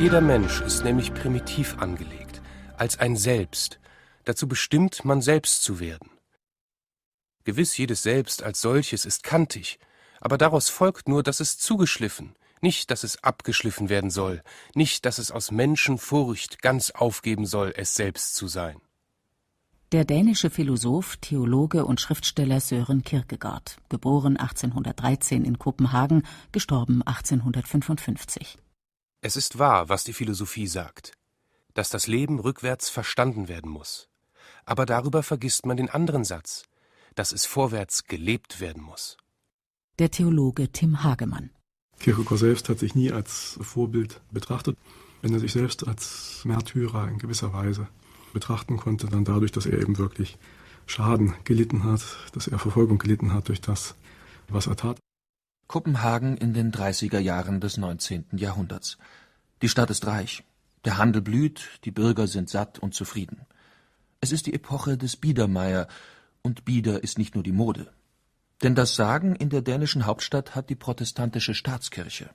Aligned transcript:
Jeder 0.00 0.22
Mensch 0.22 0.62
ist 0.62 0.82
nämlich 0.82 1.12
primitiv 1.12 1.76
angelegt, 1.76 2.40
als 2.78 2.98
ein 2.98 3.16
Selbst, 3.16 3.78
dazu 4.24 4.48
bestimmt, 4.48 5.04
man 5.04 5.20
selbst 5.20 5.62
zu 5.62 5.78
werden. 5.78 6.08
Gewiss, 7.44 7.76
jedes 7.76 8.02
Selbst 8.02 8.42
als 8.42 8.62
solches 8.62 9.04
ist 9.04 9.22
kantig, 9.22 9.78
aber 10.18 10.38
daraus 10.38 10.70
folgt 10.70 11.06
nur, 11.06 11.22
dass 11.22 11.40
es 11.40 11.58
zugeschliffen, 11.58 12.34
nicht, 12.62 12.90
dass 12.90 13.04
es 13.04 13.22
abgeschliffen 13.22 13.90
werden 13.90 14.08
soll, 14.08 14.42
nicht, 14.74 15.04
dass 15.04 15.18
es 15.18 15.30
aus 15.30 15.50
Menschenfurcht 15.50 16.62
ganz 16.62 16.90
aufgeben 16.92 17.44
soll, 17.44 17.74
es 17.76 17.94
selbst 17.94 18.36
zu 18.36 18.48
sein. 18.48 18.80
Der 19.92 20.06
dänische 20.06 20.48
Philosoph, 20.48 21.18
Theologe 21.18 21.84
und 21.84 22.00
Schriftsteller 22.00 22.60
Søren 22.60 23.02
Kierkegaard, 23.02 23.76
geboren 23.90 24.38
1813 24.38 25.44
in 25.44 25.58
Kopenhagen, 25.58 26.22
gestorben 26.52 27.02
1855. 27.02 28.56
Es 29.22 29.36
ist 29.36 29.58
wahr, 29.58 29.90
was 29.90 30.04
die 30.04 30.14
Philosophie 30.14 30.66
sagt, 30.66 31.12
dass 31.74 31.90
das 31.90 32.06
Leben 32.06 32.38
rückwärts 32.38 32.88
verstanden 32.88 33.48
werden 33.48 33.70
muss. 33.70 34.08
Aber 34.64 34.86
darüber 34.86 35.22
vergisst 35.22 35.66
man 35.66 35.76
den 35.76 35.90
anderen 35.90 36.24
Satz, 36.24 36.64
dass 37.16 37.32
es 37.32 37.44
vorwärts 37.44 38.04
gelebt 38.04 38.60
werden 38.60 38.82
muss. 38.82 39.18
Der 39.98 40.10
Theologe 40.10 40.72
Tim 40.72 41.02
Hagemann. 41.02 41.50
Kierkegaard 41.98 42.40
selbst 42.40 42.68
hat 42.70 42.78
sich 42.78 42.94
nie 42.94 43.12
als 43.12 43.58
Vorbild 43.60 44.22
betrachtet. 44.32 44.78
Wenn 45.20 45.34
er 45.34 45.40
sich 45.40 45.52
selbst 45.52 45.86
als 45.86 46.40
Märtyrer 46.44 47.08
in 47.08 47.18
gewisser 47.18 47.52
Weise 47.52 47.88
betrachten 48.32 48.78
konnte, 48.78 49.06
dann 49.08 49.24
dadurch, 49.24 49.52
dass 49.52 49.66
er 49.66 49.78
eben 49.78 49.98
wirklich 49.98 50.38
Schaden 50.86 51.34
gelitten 51.44 51.84
hat, 51.84 52.00
dass 52.32 52.48
er 52.48 52.58
Verfolgung 52.58 52.96
gelitten 52.96 53.34
hat 53.34 53.48
durch 53.48 53.60
das, 53.60 53.96
was 54.48 54.66
er 54.66 54.76
tat. 54.76 54.98
Kopenhagen 55.70 56.36
in 56.36 56.52
den 56.52 56.72
30er 56.72 57.20
Jahren 57.20 57.60
des 57.60 57.76
19. 57.76 58.24
Jahrhunderts. 58.32 58.98
Die 59.62 59.68
Stadt 59.68 59.88
ist 59.90 60.04
reich, 60.04 60.42
der 60.84 60.98
Handel 60.98 61.22
blüht, 61.22 61.78
die 61.84 61.92
Bürger 61.92 62.26
sind 62.26 62.50
satt 62.50 62.80
und 62.80 62.92
zufrieden. 62.92 63.42
Es 64.20 64.32
ist 64.32 64.46
die 64.46 64.52
Epoche 64.52 64.98
des 64.98 65.14
Biedermeier, 65.14 65.86
und 66.42 66.64
Bieder 66.64 67.04
ist 67.04 67.18
nicht 67.18 67.36
nur 67.36 67.44
die 67.44 67.52
Mode. 67.52 67.86
Denn 68.64 68.74
das 68.74 68.96
Sagen 68.96 69.36
in 69.36 69.48
der 69.48 69.62
dänischen 69.62 70.06
Hauptstadt 70.06 70.56
hat 70.56 70.70
die 70.70 70.74
protestantische 70.74 71.54
Staatskirche. 71.54 72.30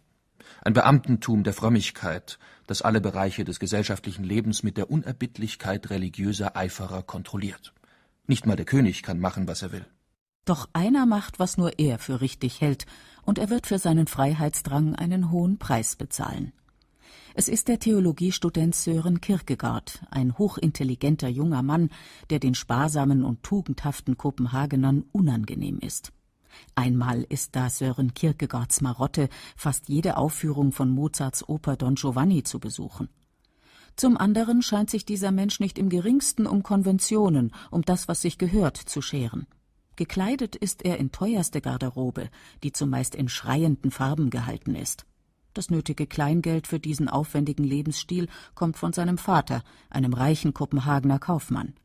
Ein 0.61 0.71
Beamtentum 0.71 1.43
der 1.43 1.51
Frömmigkeit, 1.51 2.39
das 2.67 2.83
alle 2.83 3.01
Bereiche 3.01 3.43
des 3.43 3.59
gesellschaftlichen 3.59 4.23
Lebens 4.23 4.63
mit 4.63 4.77
der 4.77 4.89
Unerbittlichkeit 4.89 5.89
religiöser 5.89 6.55
Eiferer 6.55 7.03
kontrolliert. 7.03 7.73
Nicht 8.27 8.45
mal 8.45 8.55
der 8.55 8.65
König 8.65 9.03
kann 9.03 9.19
machen, 9.19 9.45
was 9.45 9.61
er 9.61 9.73
will. 9.73 9.85
Doch 10.45 10.69
einer 10.73 11.07
macht, 11.07 11.39
was 11.39 11.57
nur 11.57 11.79
er 11.79 11.97
für 11.97 12.21
richtig 12.21 12.61
hält, 12.61 12.85
und 13.23 13.39
er 13.39 13.49
wird 13.49 13.65
für 13.65 13.79
seinen 13.79 14.05
Freiheitsdrang 14.05 14.93
einen 14.95 15.31
hohen 15.31 15.57
Preis 15.57 15.95
bezahlen. 15.95 16.53
Es 17.33 17.49
ist 17.49 17.67
der 17.67 17.79
Theologiestudent 17.79 18.75
Sören 18.75 19.19
Kierkegaard, 19.19 20.05
ein 20.11 20.37
hochintelligenter 20.37 21.27
junger 21.27 21.63
Mann, 21.63 21.89
der 22.29 22.39
den 22.39 22.55
sparsamen 22.55 23.25
und 23.25 23.43
tugendhaften 23.43 24.17
Kopenhagenern 24.17 25.03
unangenehm 25.11 25.79
ist. 25.79 26.13
Einmal 26.75 27.23
ist 27.23 27.55
da 27.55 27.69
Sören 27.69 28.13
Kierkegaards 28.13 28.81
Marotte, 28.81 29.29
fast 29.57 29.89
jede 29.89 30.15
Aufführung 30.15 30.71
von 30.71 30.89
Mozarts 30.91 31.49
Oper 31.49 31.75
Don 31.75 31.95
Giovanni 31.95 32.43
zu 32.43 32.59
besuchen. 32.59 33.09
Zum 33.95 34.15
anderen 34.15 34.61
scheint 34.61 34.89
sich 34.89 35.05
dieser 35.05 35.31
Mensch 35.31 35.59
nicht 35.59 35.77
im 35.77 35.89
geringsten 35.89 36.47
um 36.47 36.63
Konventionen, 36.63 37.51
um 37.71 37.81
das, 37.81 38.07
was 38.07 38.21
sich 38.21 38.37
gehört, 38.37 38.77
zu 38.77 39.01
scheren. 39.01 39.47
Gekleidet 39.95 40.55
ist 40.55 40.83
er 40.83 40.97
in 40.97 41.11
teuerste 41.11 41.61
Garderobe, 41.61 42.29
die 42.63 42.71
zumeist 42.71 43.15
in 43.15 43.29
schreienden 43.29 43.91
Farben 43.91 44.29
gehalten 44.29 44.75
ist. 44.75 45.05
Das 45.53 45.69
nötige 45.69 46.05
Kleingeld 46.05 46.67
für 46.67 46.81
diesen 46.81 47.07
aufwendigen 47.07 47.63
Lebensstil 47.63 48.27
kommt 48.55 48.77
von 48.77 48.91
seinem 48.91 49.17
Vater, 49.17 49.63
einem 49.89 50.13
reichen 50.13 50.53
Kopenhagener 50.53 51.17
Kaufmann. 51.17 51.75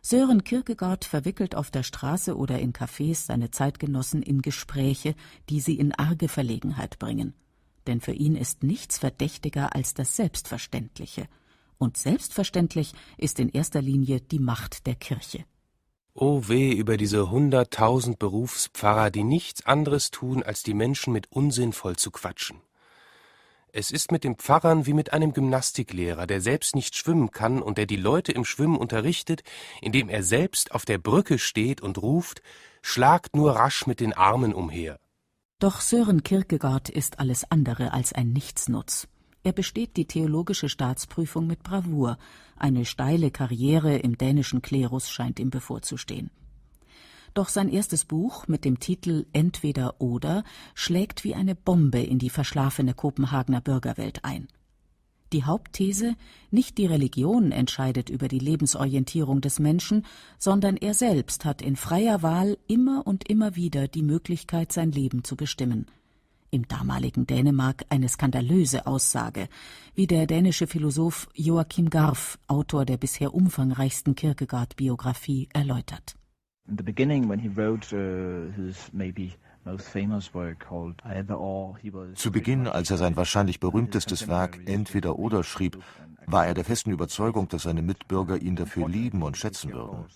Sören 0.00 0.44
Kierkegaard 0.44 1.04
verwickelt 1.04 1.54
auf 1.54 1.70
der 1.70 1.82
Straße 1.82 2.36
oder 2.36 2.58
in 2.58 2.72
Cafés 2.72 3.26
seine 3.26 3.50
Zeitgenossen 3.50 4.22
in 4.22 4.40
Gespräche, 4.40 5.14
die 5.50 5.60
sie 5.60 5.78
in 5.78 5.92
arge 5.92 6.28
Verlegenheit 6.28 6.98
bringen. 6.98 7.34
Denn 7.86 8.00
für 8.00 8.12
ihn 8.12 8.34
ist 8.36 8.62
nichts 8.62 8.98
verdächtiger 8.98 9.74
als 9.74 9.92
das 9.92 10.16
Selbstverständliche. 10.16 11.28
Und 11.76 11.98
selbstverständlich 11.98 12.94
ist 13.18 13.38
in 13.40 13.50
erster 13.50 13.82
Linie 13.82 14.20
die 14.20 14.38
Macht 14.38 14.86
der 14.86 14.94
Kirche. 14.94 15.44
O 16.16 16.36
oh 16.36 16.48
weh 16.48 16.70
über 16.70 16.96
diese 16.96 17.30
hunderttausend 17.30 18.20
Berufspfarrer, 18.20 19.10
die 19.10 19.24
nichts 19.24 19.66
anderes 19.66 20.12
tun, 20.12 20.44
als 20.44 20.62
die 20.62 20.74
Menschen 20.74 21.12
mit 21.12 21.32
Unsinn 21.32 21.72
voll 21.72 21.96
zu 21.96 22.12
quatschen. 22.12 22.60
Es 23.72 23.90
ist 23.90 24.12
mit 24.12 24.22
den 24.22 24.36
Pfarrern 24.36 24.86
wie 24.86 24.92
mit 24.92 25.12
einem 25.12 25.32
Gymnastiklehrer, 25.32 26.28
der 26.28 26.40
selbst 26.40 26.76
nicht 26.76 26.94
schwimmen 26.94 27.32
kann 27.32 27.60
und 27.60 27.78
der 27.78 27.86
die 27.86 27.96
Leute 27.96 28.30
im 28.30 28.44
Schwimmen 28.44 28.76
unterrichtet, 28.76 29.42
indem 29.80 30.08
er 30.08 30.22
selbst 30.22 30.70
auf 30.70 30.84
der 30.84 30.98
Brücke 30.98 31.40
steht 31.40 31.80
und 31.80 32.00
ruft 32.00 32.42
Schlagt 32.82 33.34
nur 33.34 33.56
rasch 33.56 33.88
mit 33.88 33.98
den 33.98 34.12
Armen 34.12 34.54
umher. 34.54 35.00
Doch 35.58 35.80
Sören 35.80 36.22
Kierkegaard 36.22 36.90
ist 36.90 37.18
alles 37.18 37.50
andere 37.50 37.92
als 37.92 38.12
ein 38.12 38.32
Nichtsnutz. 38.32 39.08
Er 39.44 39.52
besteht 39.52 39.98
die 39.98 40.06
theologische 40.06 40.70
Staatsprüfung 40.70 41.46
mit 41.46 41.62
Bravour. 41.62 42.16
Eine 42.56 42.86
steile 42.86 43.30
Karriere 43.30 43.98
im 43.98 44.16
dänischen 44.16 44.62
Klerus 44.62 45.10
scheint 45.10 45.38
ihm 45.38 45.50
bevorzustehen. 45.50 46.30
Doch 47.34 47.50
sein 47.50 47.68
erstes 47.68 48.06
Buch 48.06 48.48
mit 48.48 48.64
dem 48.64 48.80
Titel 48.80 49.26
Entweder 49.32 50.00
oder 50.00 50.44
schlägt 50.74 51.24
wie 51.24 51.34
eine 51.34 51.54
Bombe 51.54 52.00
in 52.00 52.18
die 52.18 52.30
verschlafene 52.30 52.94
Kopenhagener 52.94 53.60
Bürgerwelt 53.60 54.24
ein. 54.24 54.48
Die 55.34 55.44
Hauptthese, 55.44 56.14
nicht 56.50 56.78
die 56.78 56.86
Religion 56.86 57.52
entscheidet 57.52 58.08
über 58.08 58.28
die 58.28 58.38
Lebensorientierung 58.38 59.40
des 59.40 59.58
Menschen, 59.58 60.06
sondern 60.38 60.76
er 60.76 60.94
selbst 60.94 61.44
hat 61.44 61.60
in 61.60 61.76
freier 61.76 62.22
Wahl 62.22 62.56
immer 62.66 63.06
und 63.06 63.28
immer 63.28 63.56
wieder 63.56 63.88
die 63.88 64.04
Möglichkeit, 64.04 64.72
sein 64.72 64.92
Leben 64.92 65.22
zu 65.24 65.36
bestimmen. 65.36 65.86
Im 66.54 66.68
damaligen 66.68 67.26
Dänemark 67.26 67.84
eine 67.88 68.08
skandalöse 68.08 68.86
Aussage, 68.86 69.48
wie 69.96 70.06
der 70.06 70.28
dänische 70.28 70.68
Philosoph 70.68 71.28
Joachim 71.34 71.90
Garf, 71.90 72.38
Autor 72.46 72.84
der 72.84 72.96
bisher 72.96 73.34
umfangreichsten 73.34 74.14
Kierkegaard-Biografie, 74.14 75.48
erläutert. 75.52 76.14
In 76.68 76.76
the 76.78 76.84
beginning, 76.84 77.28
when 77.28 77.40
he 77.40 77.48
wrote 77.48 77.92
uh, 77.92 78.52
his 78.52 78.88
maybe 78.92 79.32
zu 82.14 82.32
Beginn, 82.32 82.66
als 82.66 82.90
er 82.90 82.96
sein 82.98 83.16
wahrscheinlich 83.16 83.60
berühmtestes 83.60 84.28
Werk 84.28 84.60
Entweder 84.66 85.18
oder 85.18 85.42
schrieb, 85.42 85.82
war 86.26 86.46
er 86.46 86.54
der 86.54 86.64
festen 86.64 86.90
Überzeugung, 86.90 87.48
dass 87.48 87.62
seine 87.62 87.82
Mitbürger 87.82 88.40
ihn 88.40 88.56
dafür 88.56 88.88
lieben 88.88 89.22
und 89.22 89.36
schätzen 89.36 89.72
würden. 89.72 90.06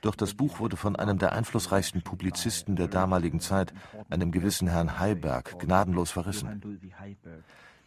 Doch 0.00 0.14
das 0.14 0.34
Buch 0.34 0.60
wurde 0.60 0.76
von 0.76 0.96
einem 0.96 1.18
der 1.18 1.32
einflussreichsten 1.32 2.02
Publizisten 2.02 2.76
der 2.76 2.88
damaligen 2.88 3.40
Zeit, 3.40 3.72
einem 4.10 4.30
gewissen 4.30 4.68
Herrn 4.68 4.98
Heiberg, 4.98 5.58
gnadenlos 5.58 6.10
verrissen. 6.10 6.80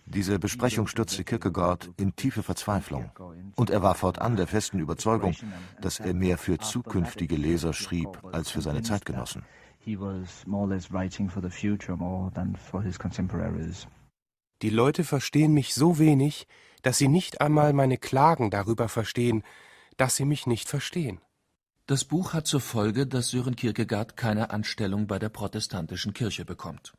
Diese 0.06 0.40
Besprechung 0.40 0.88
stürzte 0.88 1.24
Kierkegaard 1.24 1.90
in 1.98 2.16
tiefe 2.16 2.44
Verzweiflung. 2.44 3.12
Und 3.56 3.70
er 3.70 3.82
war 3.82 3.96
fortan 3.96 4.36
der 4.36 4.48
festen 4.48 4.80
Überzeugung, 4.80 5.36
dass 5.80 6.00
er 6.00 6.14
mehr 6.14 6.38
für 6.38 6.58
zukünftige 6.58 7.36
Leser 7.36 7.72
schrieb 7.74 8.10
als 8.32 8.52
für 8.52 8.62
seine 8.62 8.82
Zeitgenossen. 8.82 9.44
Die 14.62 14.70
Leute 14.70 15.04
verstehen 15.04 15.54
mich 15.54 15.74
so 15.74 15.98
wenig, 15.98 16.48
dass 16.84 17.00
sie 17.00 17.08
nicht 17.08 17.42
einmal 17.42 17.74
meine 17.74 17.98
Klagen 17.98 18.52
darüber 18.52 18.90
verstehen, 18.90 19.44
dass 19.98 20.16
sie 20.16 20.26
mich 20.26 20.46
nicht 20.46 20.70
verstehen. 20.70 21.20
Das 21.88 22.06
Buch 22.06 22.34
hat 22.34 22.46
zur 22.46 22.62
Folge, 22.62 23.08
dass 23.08 23.30
Sören 23.30 23.56
Kierkegaard 23.56 24.16
keine 24.16 24.52
Anstellung 24.52 25.08
bei 25.08 25.18
der 25.18 25.30
protestantischen 25.30 26.14
Kirche 26.14 26.46
bekommt. 26.46 26.94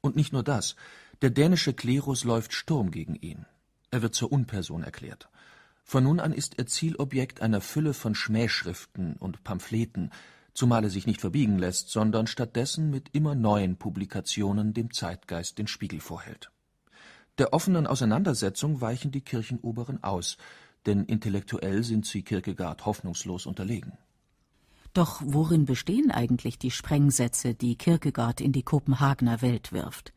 Und 0.00 0.14
nicht 0.14 0.32
nur 0.32 0.44
das, 0.44 0.76
der 1.22 1.30
dänische 1.30 1.74
Klerus 1.74 2.24
läuft 2.24 2.52
Sturm 2.52 2.92
gegen 2.92 3.16
ihn. 3.16 3.44
Er 3.90 4.02
wird 4.02 4.14
zur 4.14 4.30
Unperson 4.30 4.84
erklärt. 4.84 5.28
Von 5.82 6.04
nun 6.04 6.20
an 6.20 6.32
ist 6.32 6.58
er 6.58 6.66
Zielobjekt 6.66 7.42
einer 7.42 7.60
Fülle 7.60 7.92
von 7.92 8.14
Schmähschriften 8.14 9.16
und 9.16 9.42
Pamphleten, 9.42 10.12
zumal 10.60 10.84
er 10.84 10.90
sich 10.90 11.06
nicht 11.06 11.22
verbiegen 11.22 11.58
lässt, 11.58 11.88
sondern 11.88 12.26
stattdessen 12.26 12.90
mit 12.90 13.08
immer 13.14 13.34
neuen 13.34 13.78
Publikationen 13.78 14.74
dem 14.74 14.92
Zeitgeist 14.92 15.56
den 15.56 15.66
Spiegel 15.66 16.00
vorhält. 16.00 16.50
Der 17.38 17.54
offenen 17.54 17.86
Auseinandersetzung 17.86 18.82
weichen 18.82 19.10
die 19.10 19.22
Kirchenoberen 19.22 20.04
aus, 20.04 20.36
denn 20.84 21.06
intellektuell 21.06 21.82
sind 21.82 22.04
sie 22.04 22.22
Kierkegaard 22.22 22.84
hoffnungslos 22.84 23.46
unterlegen. 23.46 23.94
Doch 24.92 25.22
worin 25.24 25.64
bestehen 25.64 26.10
eigentlich 26.10 26.58
die 26.58 26.70
Sprengsätze, 26.70 27.54
die 27.54 27.76
Kierkegaard 27.76 28.42
in 28.42 28.52
die 28.52 28.62
Kopenhagener 28.62 29.40
Welt 29.40 29.72
wirft? 29.72 30.12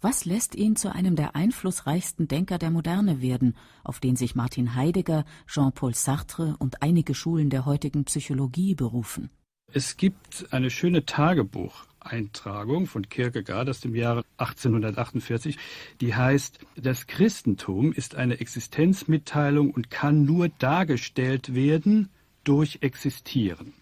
Was 0.00 0.24
lässt 0.24 0.56
ihn 0.56 0.74
zu 0.74 0.92
einem 0.92 1.14
der 1.14 1.36
einflussreichsten 1.36 2.26
Denker 2.26 2.58
der 2.58 2.72
Moderne 2.72 3.22
werden, 3.22 3.54
auf 3.84 4.00
den 4.00 4.16
sich 4.16 4.34
Martin 4.34 4.74
Heidegger, 4.74 5.24
Jean-Paul 5.46 5.94
Sartre 5.94 6.56
und 6.58 6.82
einige 6.82 7.14
Schulen 7.14 7.48
der 7.48 7.64
heutigen 7.64 8.04
Psychologie 8.06 8.74
berufen? 8.74 9.30
Es 9.72 9.98
gibt 9.98 10.46
eine 10.50 10.70
schöne 10.70 11.04
Tagebuch 11.04 11.84
Eintragung 12.00 12.86
von 12.86 13.06
Kierkegaard 13.08 13.68
aus 13.68 13.80
dem 13.80 13.94
Jahre 13.94 14.24
1848, 14.38 15.58
die 16.00 16.14
heißt, 16.14 16.60
das 16.76 17.06
Christentum 17.06 17.92
ist 17.92 18.14
eine 18.14 18.40
Existenzmitteilung 18.40 19.70
und 19.70 19.90
kann 19.90 20.24
nur 20.24 20.48
dargestellt 20.48 21.54
werden 21.54 22.08
durch 22.44 22.78
Existieren. 22.80 23.74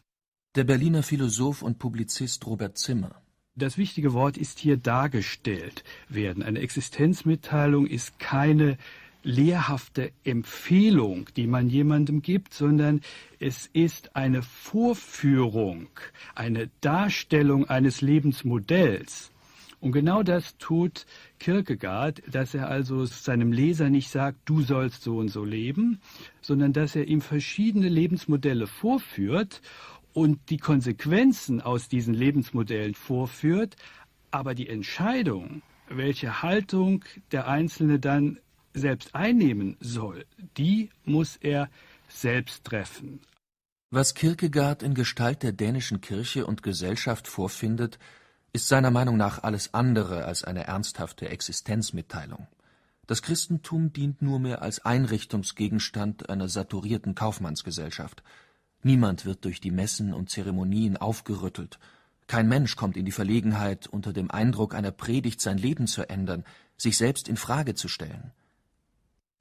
Der 0.56 0.65
Berliner 0.65 1.05
Philosoph 1.05 1.62
und 1.62 1.79
Publizist 1.79 2.44
Robert 2.47 2.79
Zimmer. 2.79 3.23
Das 3.55 3.79
wichtige 3.79 4.12
Wort 4.12 4.37
ist 4.37 4.59
hier 4.59 4.77
dargestellt 4.77 5.85
werden. 6.09 6.43
Eine 6.43 6.61
Existenzmitteilung 6.61 7.87
ist 7.87 8.19
keine 8.19 8.77
lehrhafte 9.26 10.12
Empfehlung, 10.23 11.26
die 11.37 11.49
man 11.49 11.69
jemandem 11.69 12.23
gibt, 12.23 12.55
sondern 12.55 13.00
es 13.40 13.67
ist 13.73 14.14
eine 14.14 14.43
Vorführung, 14.43 15.88
eine 16.37 16.70
Darstellung 16.81 17.69
eines 17.69 18.02
Lebensmodells. 18.02 19.32
Und 19.81 19.93
genau 19.93 20.23
das 20.23 20.56
tut 20.58 21.06
Kierkegaard, 21.40 22.23
dass 22.31 22.55
er 22.55 22.69
also 22.69 23.05
seinem 23.05 23.50
Leser 23.50 23.90
nicht 23.90 24.11
sagt, 24.11 24.38
du 24.44 24.62
sollst 24.62 25.02
so 25.02 25.19
und 25.19 25.28
so 25.28 25.44
leben, 25.44 26.00
sondern 26.40 26.73
dass 26.73 26.94
er 26.94 27.08
ihm 27.08 27.20
verschiedene 27.20 27.88
Lebensmodelle 27.88 28.69
vorführt 28.69 29.61
und 30.12 30.38
die 30.50 30.58
Konsequenzen 30.58 31.61
aus 31.61 31.88
diesen 31.88 32.14
Lebensmodellen 32.14 32.94
vorführt, 32.94 33.76
aber 34.31 34.55
die 34.55 34.69
Entscheidung, 34.69 35.62
welche 35.88 36.43
Haltung 36.43 37.05
der 37.32 37.49
Einzelne 37.49 37.99
dann 37.99 38.38
selbst 38.76 39.14
einnehmen 39.14 39.76
soll, 39.81 40.26
die 40.56 40.90
muss 41.05 41.37
er 41.37 41.69
selbst 42.08 42.64
treffen. 42.64 43.20
Was 43.90 44.14
Kierkegaard 44.14 44.82
in 44.82 44.94
Gestalt 44.94 45.43
der 45.43 45.52
dänischen 45.52 46.00
Kirche 46.00 46.46
und 46.46 46.62
Gesellschaft 46.62 47.28
vorfindet, 47.28 47.99
ist 48.52 48.69
seiner 48.69 48.90
Meinung 48.90 49.17
nach 49.17 49.43
alles 49.43 49.75
andere 49.75 50.25
als 50.25 50.44
eine 50.44 50.64
ernsthafte 50.64 51.28
Existenzmitteilung. 51.28 52.46
Das 53.06 53.23
Christentum 53.23 53.93
dient 53.93 54.23
nur 54.23 54.40
mehr 54.40 54.62
als 54.62 54.84
Einrichtungsgegenstand 54.84 56.28
einer 56.28 56.49
saturierten 56.49 57.14
Kaufmannsgesellschaft. 57.14 58.23
Niemand 58.82 59.25
wird 59.25 59.44
durch 59.44 59.61
die 59.61 59.70
Messen 59.70 60.12
und 60.12 60.31
Zeremonien 60.31 60.96
aufgerüttelt. 60.96 61.78
Kein 62.26 62.49
Mensch 62.49 62.75
kommt 62.75 62.96
in 62.96 63.05
die 63.05 63.12
Verlegenheit, 63.12 63.87
unter 63.87 64.12
dem 64.12 64.31
Eindruck 64.31 64.75
einer 64.75 64.90
Predigt 64.90 65.40
sein 65.40 65.58
Leben 65.58 65.87
zu 65.87 66.08
ändern, 66.08 66.44
sich 66.76 66.96
selbst 66.96 67.28
in 67.28 67.37
Frage 67.37 67.75
zu 67.75 67.87
stellen. 67.87 68.32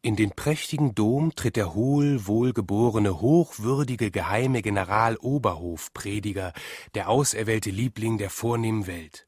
In 0.05 0.15
den 0.15 0.29
prächtigen 0.29 0.93
Dom 0.93 1.33
tritt 1.33 1.55
der 1.55 1.73
hohl 1.73 2.27
wohlgeborene, 2.27 3.21
hochwürdige, 3.21 4.11
geheime 4.11 4.61
General-Oberhof-Prediger, 4.61 6.53
der 6.93 7.09
auserwählte 7.09 7.71
Liebling 7.71 8.19
der 8.19 8.29
vornehmen 8.29 8.85
Welt. 8.85 9.25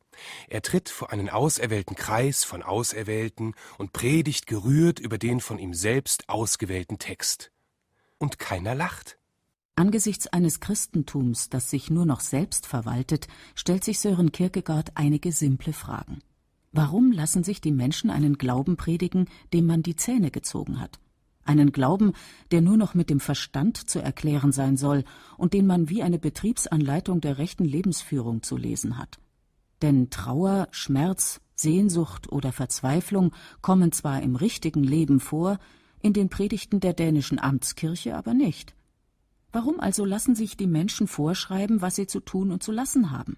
Er 0.47 0.62
tritt 0.62 0.89
vor 0.89 1.12
einen 1.12 1.31
auserwählten 1.31 1.95
Kreis 1.95 2.44
von 2.44 2.62
Auserwählten 2.62 3.56
und 3.79 3.91
predigt 3.91 4.45
gerührt 4.45 5.00
über 5.00 5.18
den 5.18 5.41
von 5.41 5.57
ihm 5.57 5.74
selbst 5.74 6.29
ausgewählten 6.29 7.00
Text. 7.00 7.51
Und 8.19 8.38
keiner 8.38 8.75
lacht. 8.75 9.18
Angesichts 9.75 10.27
eines 10.27 10.59
Christentums, 10.59 11.50
das 11.50 11.71
sich 11.71 11.89
nur 11.89 12.06
noch 12.06 12.19
selbst 12.19 12.68
verwaltet, 12.68 13.27
stellt 13.56 13.83
sich 13.83 13.97
Sören 13.97 14.31
Kierkegaard 14.31 14.91
einige 14.94 15.31
simple 15.31 15.73
Fragen. 15.73 16.21
Warum 16.72 17.12
lassen 17.12 17.44
sich 17.44 17.62
die 17.62 17.72
Menschen 17.72 18.10
einen 18.10 18.38
Glauben 18.38 18.78
predigen, 18.78 19.25
dem 19.54 19.66
man 19.66 19.84
die 19.84 19.96
Zähne 19.96 20.31
gezogen 20.31 20.80
hat? 20.80 21.00
Einen 21.44 21.72
Glauben, 21.72 22.12
der 22.52 22.62
nur 22.62 22.75
noch 22.75 22.94
mit 22.94 23.10
dem 23.10 23.22
Verstand 23.22 23.90
zu 23.90 24.00
erklären 24.00 24.52
sein 24.52 24.75
soll 24.75 25.06
und 25.38 25.54
den 25.54 25.66
man 25.66 25.90
wie 25.90 26.04
eine 26.04 26.19
Betriebsanleitung 26.19 27.22
der 27.22 27.38
rechten 27.38 27.64
Lebensführung 27.64 28.44
zu 28.44 28.58
lesen 28.58 28.98
hat. 28.98 29.18
Denn 29.81 30.10
Trauer, 30.10 30.68
Schmerz, 30.72 31.40
Sehnsucht 31.56 32.31
oder 32.31 32.52
Verzweiflung 32.52 33.34
kommen 33.62 33.92
zwar 33.92 34.22
im 34.22 34.36
richtigen 34.36 34.84
Leben 34.84 35.19
vor, 35.19 35.58
in 36.02 36.14
den 36.14 36.30
Predigten 36.30 36.80
der 36.80 36.94
dänischen 36.94 37.40
Amtskirche 37.40 38.16
aber 38.16 38.34
nicht. 38.34 38.75
Warum 39.52 39.80
also 39.80 40.06
lassen 40.06 40.36
sich 40.36 40.58
die 40.58 40.68
Menschen 40.68 41.08
vorschreiben, 41.08 41.81
was 41.81 41.96
sie 41.96 42.08
zu 42.08 42.19
tun 42.19 42.52
und 42.52 42.62
zu 42.62 42.72
lassen 42.72 43.12
haben? 43.12 43.38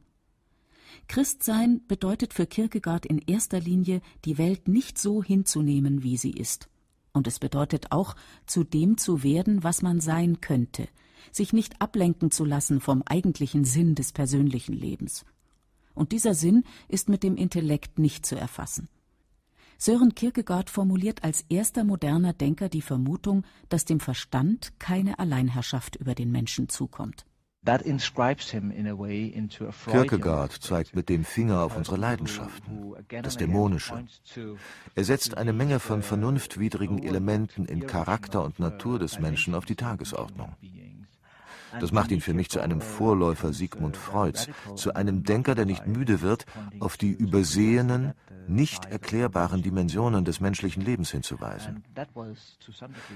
Christsein 1.07 1.81
bedeutet 1.87 2.33
für 2.33 2.45
Kierkegaard 2.45 3.05
in 3.05 3.19
erster 3.19 3.59
Linie, 3.59 4.01
die 4.25 4.37
Welt 4.37 4.67
nicht 4.67 4.97
so 4.97 5.23
hinzunehmen, 5.23 6.03
wie 6.03 6.17
sie 6.17 6.31
ist. 6.31 6.69
Und 7.13 7.27
es 7.27 7.39
bedeutet 7.39 7.91
auch, 7.91 8.15
zu 8.45 8.63
dem 8.63 8.97
zu 8.97 9.23
werden, 9.23 9.63
was 9.63 9.81
man 9.81 9.99
sein 9.99 10.41
könnte, 10.41 10.87
sich 11.31 11.53
nicht 11.53 11.81
ablenken 11.81 12.31
zu 12.31 12.45
lassen 12.45 12.79
vom 12.79 13.03
eigentlichen 13.03 13.65
Sinn 13.65 13.95
des 13.95 14.11
persönlichen 14.11 14.73
Lebens. 14.73 15.25
Und 15.95 16.11
dieser 16.11 16.33
Sinn 16.33 16.63
ist 16.87 17.09
mit 17.09 17.23
dem 17.23 17.35
Intellekt 17.35 17.99
nicht 17.99 18.25
zu 18.25 18.35
erfassen. 18.35 18.87
Sören 19.77 20.13
Kierkegaard 20.13 20.69
formuliert 20.69 21.23
als 21.23 21.45
erster 21.47 21.85
moderner 21.85 22.33
Denker 22.33 22.67
die 22.67 22.81
Vermutung, 22.81 23.45
dass 23.69 23.85
dem 23.85 24.01
Verstand 24.01 24.73
keine 24.77 25.19
Alleinherrschaft 25.19 25.95
über 25.95 26.15
den 26.15 26.31
Menschen 26.31 26.67
zukommt. 26.67 27.25
Kierkegaard 29.91 30.53
zeigt 30.53 30.95
mit 30.95 31.09
dem 31.09 31.25
Finger 31.25 31.61
auf 31.61 31.75
unsere 31.75 31.97
Leidenschaften, 31.97 32.95
das 33.21 33.35
Dämonische. 33.37 34.05
Er 34.95 35.03
setzt 35.03 35.37
eine 35.37 35.51
Menge 35.53 35.79
von 35.79 36.01
vernunftwidrigen 36.01 37.03
Elementen 37.03 37.65
in 37.65 37.85
Charakter 37.85 38.43
und 38.43 38.59
Natur 38.59 38.97
des 38.97 39.19
Menschen 39.19 39.55
auf 39.55 39.65
die 39.65 39.75
Tagesordnung. 39.75 40.55
Das 41.79 41.91
macht 41.91 42.11
ihn 42.11 42.21
für 42.21 42.33
mich 42.33 42.49
zu 42.49 42.59
einem 42.59 42.81
Vorläufer 42.81 43.53
Sigmund 43.53 43.97
Freuds, 43.97 44.49
zu 44.75 44.93
einem 44.93 45.23
Denker, 45.23 45.55
der 45.55 45.65
nicht 45.65 45.87
müde 45.87 46.21
wird, 46.21 46.45
auf 46.79 46.97
die 46.97 47.11
übersehenen, 47.11 48.13
nicht 48.47 48.85
erklärbaren 48.85 49.61
Dimensionen 49.61 50.25
des 50.25 50.39
menschlichen 50.39 50.83
Lebens 50.83 51.11
hinzuweisen. 51.11 51.83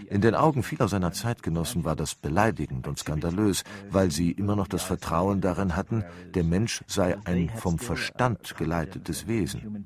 In 0.09 0.21
den 0.21 0.35
Augen 0.35 0.63
vieler 0.63 0.87
seiner 0.87 1.11
Zeitgenossen 1.11 1.83
war 1.83 1.95
das 1.95 2.15
beleidigend 2.15 2.87
und 2.87 2.99
skandalös, 2.99 3.63
weil 3.89 4.11
sie 4.11 4.31
immer 4.31 4.55
noch 4.55 4.67
das 4.67 4.83
Vertrauen 4.83 5.41
darin 5.41 5.75
hatten, 5.75 6.03
der 6.35 6.43
Mensch 6.43 6.83
sei 6.87 7.17
ein 7.25 7.49
vom 7.49 7.79
Verstand 7.79 8.55
geleitetes 8.57 9.27
Wesen. 9.27 9.85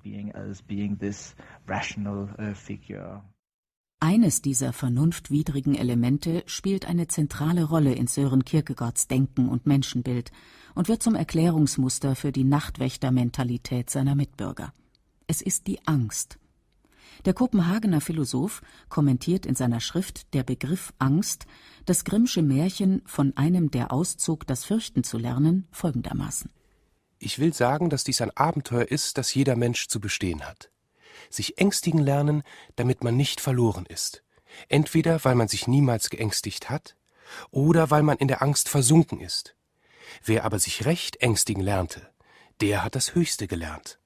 Eines 4.00 4.44
dieser 4.44 4.74
vernunftwidrigen 4.74 5.74
Elemente 5.74 6.44
spielt 6.46 6.86
eine 6.86 7.08
zentrale 7.08 7.64
Rolle 7.64 7.94
in 7.96 8.06
Sören 8.06 8.46
Kierkegaards 8.46 9.08
Denken 9.08 9.50
und 9.50 9.66
Menschenbild 9.66 10.32
und 10.76 10.88
wird 10.88 11.02
zum 11.02 11.16
Erklärungsmuster 11.16 12.16
für 12.16 12.32
die 12.32 12.44
Nachtwächtermentalität 12.44 13.90
seiner 13.90 14.14
Mitbürger. 14.14 14.72
Es 15.26 15.42
ist 15.42 15.66
die 15.66 15.80
Angst. 15.88 16.38
Der 17.26 17.34
Kopenhagener 17.34 18.00
Philosoph 18.00 18.62
kommentiert 18.88 19.48
in 19.48 19.56
seiner 19.56 19.80
Schrift 19.80 20.32
Der 20.36 20.44
Begriff 20.44 20.94
Angst 21.00 21.48
das 21.86 22.06
Grimmsche 22.06 22.44
Märchen 22.44 23.02
von 23.08 23.36
einem, 23.36 23.72
der 23.72 23.92
auszog, 23.92 24.46
das 24.46 24.64
Fürchten 24.64 25.04
zu 25.04 25.18
lernen, 25.18 25.68
folgendermaßen. 25.72 26.52
Ich 27.18 27.40
will 27.40 27.52
sagen, 27.52 27.90
dass 27.90 28.04
dies 28.04 28.22
ein 28.22 28.30
Abenteuer 28.38 28.86
ist, 28.86 29.18
das 29.18 29.34
jeder 29.34 29.56
Mensch 29.56 29.88
zu 29.88 30.00
bestehen 30.00 30.44
hat 30.46 30.70
sich 31.30 31.58
ängstigen 31.58 32.00
lernen, 32.00 32.44
damit 32.76 33.04
man 33.04 33.16
nicht 33.16 33.42
verloren 33.42 33.86
ist. 33.86 34.24
Entweder 34.70 35.24
weil 35.24 35.36
man 35.36 35.48
sich 35.48 35.68
niemals 35.68 36.10
geängstigt 36.10 36.70
hat, 36.70 36.96
oder 37.52 37.92
weil 37.92 38.04
man 38.04 38.18
in 38.18 38.28
der 38.28 38.42
Angst 38.42 38.70
versunken 38.70 39.20
ist. 39.20 39.56
Wer 40.24 40.46
aber 40.46 40.60
sich 40.60 40.86
recht 40.86 41.18
ängstigen 41.18 41.62
lernte, 41.62 42.10
der 42.62 42.84
hat 42.84 42.96
das 42.96 43.14
Höchste 43.14 43.48
gelernt. 43.48 44.00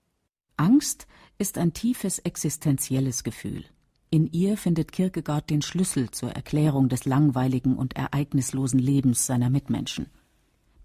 Angst 0.57 1.07
ist 1.37 1.57
ein 1.57 1.73
tiefes 1.73 2.19
existenzielles 2.19 3.23
Gefühl. 3.23 3.65
In 4.09 4.27
ihr 4.31 4.57
findet 4.57 4.91
Kierkegaard 4.91 5.49
den 5.49 5.61
Schlüssel 5.61 6.11
zur 6.11 6.31
Erklärung 6.31 6.89
des 6.89 7.05
langweiligen 7.05 7.77
und 7.77 7.95
ereignislosen 7.95 8.79
Lebens 8.79 9.25
seiner 9.25 9.49
Mitmenschen. 9.49 10.09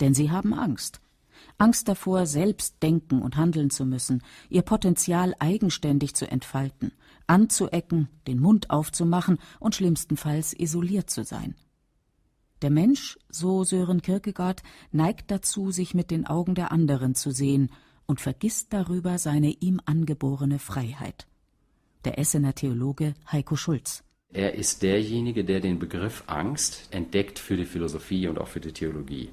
Denn 0.00 0.14
sie 0.14 0.30
haben 0.30 0.54
Angst, 0.54 1.00
Angst 1.58 1.88
davor, 1.88 2.26
selbst 2.26 2.82
denken 2.82 3.22
und 3.22 3.36
handeln 3.36 3.70
zu 3.70 3.86
müssen, 3.86 4.22
ihr 4.50 4.62
Potenzial 4.62 5.34
eigenständig 5.38 6.14
zu 6.14 6.30
entfalten, 6.30 6.92
anzuecken, 7.26 8.08
den 8.26 8.40
Mund 8.40 8.70
aufzumachen 8.70 9.38
und 9.58 9.75
schlimmstenfalls 9.75 10.52
isoliert 10.58 11.08
zu 11.08 11.25
sein. 11.25 11.54
Der 12.62 12.70
Mensch, 12.70 13.18
so 13.28 13.64
Sören 13.64 14.02
Kierkegaard, 14.02 14.62
neigt 14.90 15.30
dazu, 15.30 15.70
sich 15.70 15.94
mit 15.94 16.10
den 16.10 16.26
Augen 16.26 16.54
der 16.54 16.72
anderen 16.72 17.14
zu 17.14 17.30
sehen 17.30 17.70
und 18.06 18.20
vergisst 18.20 18.72
darüber 18.72 19.18
seine 19.18 19.50
ihm 19.50 19.80
angeborene 19.84 20.58
Freiheit. 20.58 21.26
Der 22.04 22.18
Essener 22.18 22.54
Theologe 22.54 23.14
Heiko 23.30 23.56
Schulz. 23.56 24.02
Er 24.32 24.54
ist 24.54 24.82
derjenige, 24.82 25.44
der 25.44 25.60
den 25.60 25.78
Begriff 25.78 26.25
Angst 26.26 26.88
entdeckt 26.90 27.38
für 27.38 27.56
die 27.56 27.64
Philosophie 27.64 28.28
und 28.28 28.38
auch 28.38 28.48
für 28.48 28.60
die 28.60 28.72
Theologie. 28.72 29.30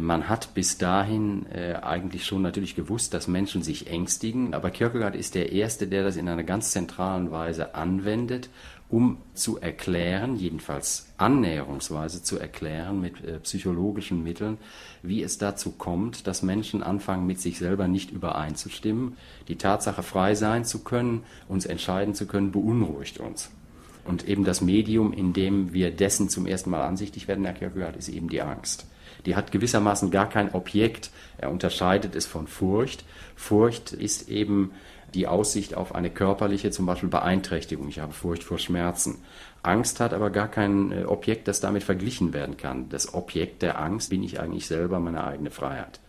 Man 0.00 0.28
hat 0.28 0.54
bis 0.54 0.78
dahin 0.78 1.46
äh, 1.46 1.74
eigentlich 1.74 2.24
schon 2.24 2.40
natürlich 2.40 2.76
gewusst, 2.76 3.14
dass 3.14 3.26
Menschen 3.26 3.62
sich 3.62 3.88
ängstigen, 3.88 4.54
aber 4.54 4.70
Kierkegaard 4.70 5.16
ist 5.16 5.34
der 5.34 5.50
Erste, 5.50 5.88
der 5.88 6.04
das 6.04 6.16
in 6.16 6.28
einer 6.28 6.44
ganz 6.44 6.70
zentralen 6.70 7.32
Weise 7.32 7.74
anwendet, 7.74 8.48
um 8.88 9.18
zu 9.34 9.58
erklären, 9.58 10.36
jedenfalls 10.36 11.08
annäherungsweise 11.16 12.22
zu 12.22 12.38
erklären 12.38 13.00
mit 13.00 13.24
äh, 13.24 13.40
psychologischen 13.40 14.22
Mitteln, 14.22 14.58
wie 15.02 15.20
es 15.24 15.36
dazu 15.36 15.72
kommt, 15.72 16.28
dass 16.28 16.42
Menschen 16.42 16.84
anfangen, 16.84 17.26
mit 17.26 17.40
sich 17.40 17.58
selber 17.58 17.88
nicht 17.88 18.12
übereinzustimmen. 18.12 19.16
Die 19.48 19.56
Tatsache, 19.56 20.04
frei 20.04 20.36
sein 20.36 20.64
zu 20.64 20.84
können, 20.84 21.24
uns 21.48 21.66
entscheiden 21.66 22.14
zu 22.14 22.28
können, 22.28 22.52
beunruhigt 22.52 23.18
uns. 23.18 23.50
Und 24.04 24.28
eben 24.28 24.44
das 24.44 24.60
Medium, 24.60 25.12
in 25.12 25.32
dem 25.32 25.72
wir 25.72 25.90
dessen 25.90 26.28
zum 26.28 26.46
ersten 26.46 26.70
Mal 26.70 26.86
ansichtig 26.86 27.26
werden, 27.26 27.44
Herr 27.44 27.54
Kierkegaard, 27.54 27.96
ist 27.96 28.08
eben 28.08 28.28
die 28.28 28.42
Angst 28.42 28.86
die 29.26 29.36
hat 29.36 29.52
gewissermaßen 29.52 30.10
gar 30.10 30.28
kein 30.28 30.54
Objekt. 30.54 31.10
Er 31.38 31.50
unterscheidet 31.50 32.14
es 32.14 32.26
von 32.26 32.46
Furcht. 32.46 33.04
Furcht 33.36 33.92
ist 33.92 34.28
eben 34.28 34.72
die 35.14 35.26
Aussicht 35.26 35.74
auf 35.74 35.94
eine 35.94 36.10
körperliche, 36.10 36.70
zum 36.70 36.86
Beispiel 36.86 37.08
Beeinträchtigung. 37.08 37.88
Ich 37.88 37.98
habe 37.98 38.12
Furcht 38.12 38.44
vor 38.44 38.58
Schmerzen. 38.58 39.18
Angst 39.62 40.00
hat 40.00 40.12
aber 40.12 40.30
gar 40.30 40.48
kein 40.48 40.92
äh, 40.92 41.04
Objekt, 41.04 41.48
das 41.48 41.60
damit 41.60 41.82
verglichen 41.82 42.32
werden 42.32 42.56
kann. 42.56 42.88
Das 42.88 43.14
Objekt 43.14 43.62
der 43.62 43.80
Angst 43.80 44.10
bin 44.10 44.22
ich 44.22 44.40
eigentlich 44.40 44.66
selber, 44.66 45.00
meine 45.00 45.24
eigene 45.24 45.50
Freiheit. 45.50 46.00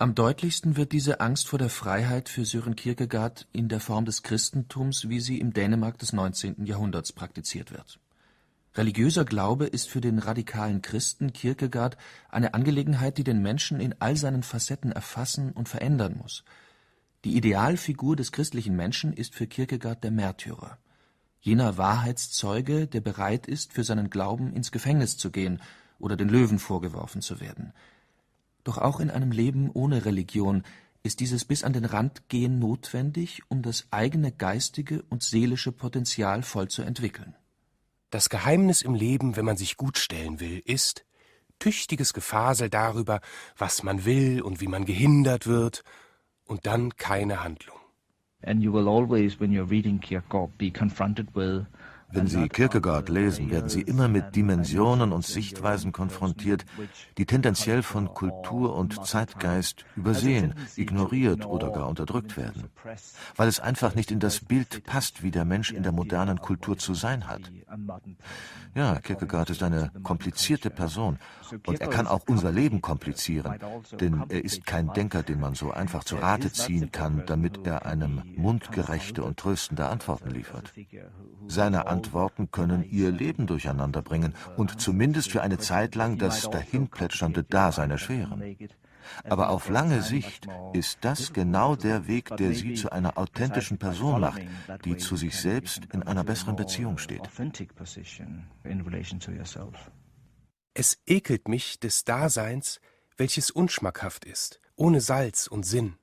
Am 0.00 0.14
deutlichsten 0.14 0.76
wird 0.76 0.92
diese 0.92 1.20
Angst 1.20 1.48
vor 1.48 1.58
der 1.58 1.70
Freiheit 1.70 2.28
für 2.28 2.44
Sören 2.44 2.76
Kierkegaard 2.76 3.48
in 3.52 3.68
der 3.68 3.80
Form 3.80 4.04
des 4.04 4.22
Christentums, 4.22 5.08
wie 5.08 5.18
sie 5.18 5.40
im 5.40 5.52
Dänemark 5.52 5.98
des 5.98 6.12
19. 6.12 6.64
Jahrhunderts 6.66 7.12
praktiziert 7.12 7.72
wird. 7.72 7.98
Religiöser 8.78 9.24
Glaube 9.24 9.66
ist 9.66 9.88
für 9.88 10.00
den 10.00 10.20
radikalen 10.20 10.82
Christen 10.82 11.32
Kierkegaard 11.32 11.96
eine 12.28 12.54
Angelegenheit, 12.54 13.18
die 13.18 13.24
den 13.24 13.42
Menschen 13.42 13.80
in 13.80 13.96
all 13.98 14.16
seinen 14.16 14.44
Facetten 14.44 14.92
erfassen 14.92 15.50
und 15.50 15.68
verändern 15.68 16.16
muss. 16.16 16.44
Die 17.24 17.36
Idealfigur 17.36 18.14
des 18.14 18.30
christlichen 18.30 18.76
Menschen 18.76 19.12
ist 19.12 19.34
für 19.34 19.48
Kierkegaard 19.48 20.04
der 20.04 20.12
Märtyrer, 20.12 20.78
jener 21.40 21.76
Wahrheitszeuge, 21.76 22.86
der 22.86 23.00
bereit 23.00 23.48
ist, 23.48 23.72
für 23.72 23.82
seinen 23.82 24.10
Glauben 24.10 24.52
ins 24.52 24.70
Gefängnis 24.70 25.16
zu 25.16 25.32
gehen 25.32 25.60
oder 25.98 26.16
den 26.16 26.28
Löwen 26.28 26.60
vorgeworfen 26.60 27.20
zu 27.20 27.40
werden. 27.40 27.72
Doch 28.62 28.78
auch 28.78 29.00
in 29.00 29.10
einem 29.10 29.32
Leben 29.32 29.72
ohne 29.72 30.04
Religion 30.04 30.62
ist 31.02 31.18
dieses 31.18 31.44
bis 31.44 31.64
an 31.64 31.72
den 31.72 31.84
Rand 31.84 32.28
gehen 32.28 32.60
notwendig, 32.60 33.42
um 33.48 33.60
das 33.60 33.88
eigene 33.90 34.30
geistige 34.30 35.02
und 35.10 35.24
seelische 35.24 35.72
Potenzial 35.72 36.44
voll 36.44 36.68
zu 36.68 36.82
entwickeln 36.82 37.34
das 38.10 38.28
Geheimnis 38.28 38.82
im 38.82 38.94
Leben, 38.94 39.36
wenn 39.36 39.44
man 39.44 39.56
sich 39.56 39.76
gut 39.76 39.98
stellen 39.98 40.40
will, 40.40 40.62
ist 40.64 41.04
tüchtiges 41.58 42.12
Gefasel 42.12 42.70
darüber, 42.70 43.20
was 43.56 43.82
man 43.82 44.04
will 44.04 44.42
und 44.42 44.60
wie 44.60 44.68
man 44.68 44.84
gehindert 44.84 45.46
wird, 45.46 45.82
und 46.44 46.66
dann 46.66 46.96
keine 46.96 47.42
Handlung. 47.44 47.76
And 48.42 48.62
you 48.62 48.72
will 48.72 48.88
always, 48.88 49.38
when 49.38 49.52
you're 49.52 49.68
reading 49.68 50.00
Kierkegaard, 50.00 50.56
be 50.56 50.70
confronted 50.70 51.34
with 51.34 51.66
wenn 52.10 52.26
Sie 52.26 52.48
Kierkegaard 52.48 53.08
lesen, 53.08 53.50
werden 53.50 53.68
Sie 53.68 53.82
immer 53.82 54.08
mit 54.08 54.34
Dimensionen 54.34 55.12
und 55.12 55.26
Sichtweisen 55.26 55.92
konfrontiert, 55.92 56.64
die 57.18 57.26
tendenziell 57.26 57.82
von 57.82 58.14
Kultur 58.14 58.74
und 58.74 59.06
Zeitgeist 59.06 59.84
übersehen, 59.96 60.54
ignoriert 60.76 61.44
oder 61.44 61.70
gar 61.70 61.88
unterdrückt 61.88 62.36
werden, 62.36 62.70
weil 63.36 63.48
es 63.48 63.60
einfach 63.60 63.94
nicht 63.94 64.10
in 64.10 64.20
das 64.20 64.40
Bild 64.40 64.84
passt, 64.84 65.22
wie 65.22 65.30
der 65.30 65.44
Mensch 65.44 65.70
in 65.70 65.82
der 65.82 65.92
modernen 65.92 66.40
Kultur 66.40 66.78
zu 66.78 66.94
sein 66.94 67.26
hat. 67.26 67.52
Ja, 68.74 69.00
Kierkegaard 69.00 69.50
ist 69.50 69.62
eine 69.62 69.90
komplizierte 70.02 70.70
Person 70.70 71.18
und 71.66 71.80
er 71.80 71.88
kann 71.88 72.06
auch 72.06 72.22
unser 72.28 72.52
Leben 72.52 72.80
komplizieren, 72.80 73.58
denn 74.00 74.24
er 74.28 74.44
ist 74.44 74.66
kein 74.66 74.92
Denker, 74.92 75.22
den 75.22 75.40
man 75.40 75.54
so 75.54 75.70
einfach 75.70 76.04
zu 76.04 76.16
Rate 76.16 76.52
ziehen 76.52 76.92
kann, 76.92 77.24
damit 77.26 77.66
er 77.66 77.86
einem 77.86 78.22
mundgerechte 78.36 79.22
und 79.22 79.38
tröstende 79.38 79.86
Antworten 79.86 80.30
liefert. 80.30 80.72
Seine 81.46 81.86
Antworten 81.86 82.50
können 82.50 82.84
ihr 82.84 83.10
Leben 83.10 83.46
durcheinander 83.46 84.02
bringen 84.02 84.34
und 84.56 84.80
zumindest 84.80 85.30
für 85.30 85.42
eine 85.42 85.58
Zeit 85.58 85.94
lang 85.94 86.18
das 86.18 86.50
dahinplätschernde 86.50 87.44
Dasein 87.44 87.90
erschweren. 87.90 88.42
Aber 89.24 89.50
auf 89.50 89.68
lange 89.68 90.02
Sicht 90.02 90.46
ist 90.72 90.98
das 91.02 91.32
genau 91.32 91.76
der 91.76 92.06
Weg, 92.06 92.36
der 92.36 92.54
sie 92.54 92.74
zu 92.74 92.92
einer 92.92 93.16
authentischen 93.18 93.78
Person 93.78 94.20
macht, 94.20 94.42
die 94.84 94.96
zu 94.96 95.16
sich 95.16 95.36
selbst 95.36 95.86
in 95.92 96.02
einer 96.02 96.24
besseren 96.24 96.56
Beziehung 96.56 96.98
steht. 96.98 97.22
Es 100.80 100.96
ekelt 101.08 101.48
mich 101.48 101.80
des 101.80 102.04
Daseins, 102.04 102.80
welches 103.16 103.50
unschmackhaft 103.50 104.24
ist, 104.24 104.60
ohne 104.76 105.00
Salz 105.00 105.48
und 105.48 105.64
Sinn. 105.64 105.98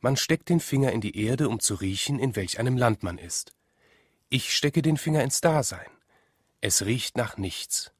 Man 0.00 0.16
steckt 0.16 0.48
den 0.48 0.58
Finger 0.58 0.90
in 0.90 1.00
die 1.00 1.16
Erde, 1.16 1.48
um 1.48 1.60
zu 1.60 1.76
riechen, 1.76 2.18
in 2.18 2.34
welch 2.34 2.58
einem 2.58 2.76
Land 2.76 3.04
man 3.04 3.18
ist. 3.18 3.52
Ich 4.30 4.56
stecke 4.56 4.82
den 4.82 4.96
Finger 4.96 5.22
ins 5.22 5.40
Dasein. 5.40 5.86
Es 6.60 6.84
riecht 6.84 7.16
nach 7.16 7.36
nichts. 7.36 7.92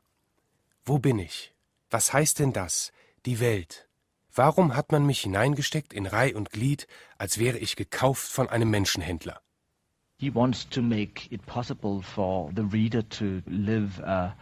Wo 0.85 0.99
bin 0.99 1.21
ich? 1.21 1.55
Was 1.91 2.13
heißt 2.13 2.41
denn 2.41 2.53
das? 2.53 2.91
Die 3.25 3.39
Welt. 3.39 3.89
Warum 4.35 4.75
hat 4.75 4.91
man 4.91 5.07
mich 5.07 5.21
hineingesteckt 5.21 5.93
in 5.93 6.07
Reih 6.07 6.35
und 6.35 6.51
Glied, 6.51 6.89
als 7.19 7.39
wäre 7.39 7.59
ich 7.59 7.77
gekauft 7.77 8.27
von 8.27 8.49
einem 8.49 8.71
Menschenhändler? 8.71 9.41
He 10.23 10.33
wants 10.33 10.69
to 10.71 10.83
make 10.83 11.33
it 11.33 11.45
possible 11.47 12.01
for 12.01 12.51
the 12.55 12.63
reader 12.63 13.09
to 13.11 13.43
live 13.47 14.01
a 14.05 14.37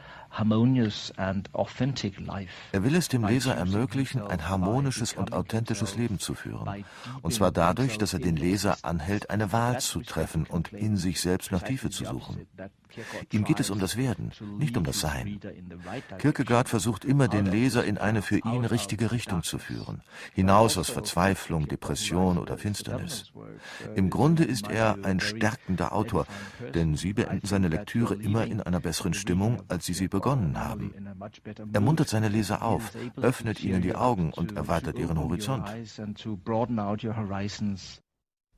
er 2.72 2.84
will 2.84 2.94
es 2.94 3.08
dem 3.08 3.24
Leser 3.24 3.54
ermöglichen, 3.54 4.22
ein 4.22 4.48
harmonisches 4.48 5.12
und 5.12 5.32
authentisches 5.32 5.96
Leben 5.96 6.18
zu 6.18 6.34
führen. 6.34 6.84
Und 7.22 7.34
zwar 7.34 7.50
dadurch, 7.50 7.98
dass 7.98 8.12
er 8.12 8.20
den 8.20 8.36
Leser 8.36 8.78
anhält, 8.82 9.30
eine 9.30 9.52
Wahl 9.52 9.80
zu 9.80 10.00
treffen 10.02 10.46
und 10.46 10.72
in 10.72 10.96
sich 10.96 11.20
selbst 11.20 11.52
nach 11.52 11.62
Tiefe 11.62 11.90
zu 11.90 12.04
suchen. 12.04 12.46
Ihm 13.32 13.44
geht 13.44 13.60
es 13.60 13.70
um 13.70 13.78
das 13.78 13.96
Werden, 13.96 14.32
nicht 14.58 14.76
um 14.76 14.84
das 14.84 15.00
Sein. 15.00 15.40
Kierkegaard 16.18 16.68
versucht 16.68 17.04
immer, 17.04 17.28
den 17.28 17.46
Leser 17.46 17.84
in 17.84 17.98
eine 17.98 18.22
für 18.22 18.38
ihn 18.38 18.64
richtige 18.64 19.12
Richtung 19.12 19.42
zu 19.42 19.58
führen, 19.58 20.02
hinaus 20.34 20.76
aus 20.76 20.90
Verzweiflung, 20.90 21.68
Depression 21.68 22.38
oder 22.38 22.58
Finsternis. 22.58 23.32
Im 23.94 24.10
Grunde 24.10 24.44
ist 24.44 24.68
er 24.68 24.98
ein 25.04 25.20
stärkender 25.20 25.92
Autor, 25.92 26.26
denn 26.74 26.96
Sie 26.96 27.12
beenden 27.12 27.46
seine 27.46 27.68
Lektüre 27.68 28.14
immer 28.14 28.44
in 28.44 28.60
einer 28.60 28.80
besseren 28.80 29.14
Stimmung, 29.14 29.62
als 29.68 29.86
Sie 29.86 29.94
sie 29.94 30.08
begonnen 30.20 30.58
haben. 30.58 30.92
Er 31.72 31.80
muntert 31.80 32.08
seine 32.08 32.28
Leser 32.28 32.62
auf, 32.62 32.92
öffnet 33.16 33.62
ihnen 33.64 33.82
die 33.82 33.94
Augen 33.94 34.32
und 34.32 34.56
erweitert 34.56 34.98
ihren 34.98 35.18
Horizont. 35.18 35.66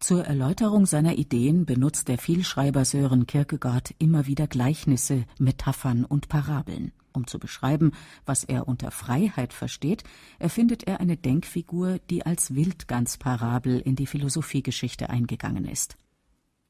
Zur 0.01 0.25
Erläuterung 0.25 0.87
seiner 0.87 1.15
Ideen 1.17 1.65
benutzt 1.65 2.09
der 2.09 2.19
Vielschreiber 2.19 2.85
Sören 2.85 3.27
Kierkegaard 3.27 3.95
immer 3.99 4.27
wieder 4.27 4.49
Gleichnisse, 4.49 5.25
Metaphern 5.39 6.05
und 6.05 6.29
Parabeln. 6.29 6.91
Um 7.13 7.27
zu 7.29 7.39
beschreiben, 7.39 7.93
was 8.27 8.43
er 8.43 8.67
unter 8.67 8.91
Freiheit 8.91 9.53
versteht, 9.53 10.03
erfindet 10.41 10.83
er 10.89 10.99
eine 10.99 11.17
Denkfigur, 11.17 12.01
die 12.11 12.27
als 12.27 12.55
Wildgans-Parabel 12.55 13.79
in 13.79 13.95
die 13.95 14.07
Philosophiegeschichte 14.07 15.09
eingegangen 15.09 15.67
ist. 15.67 15.97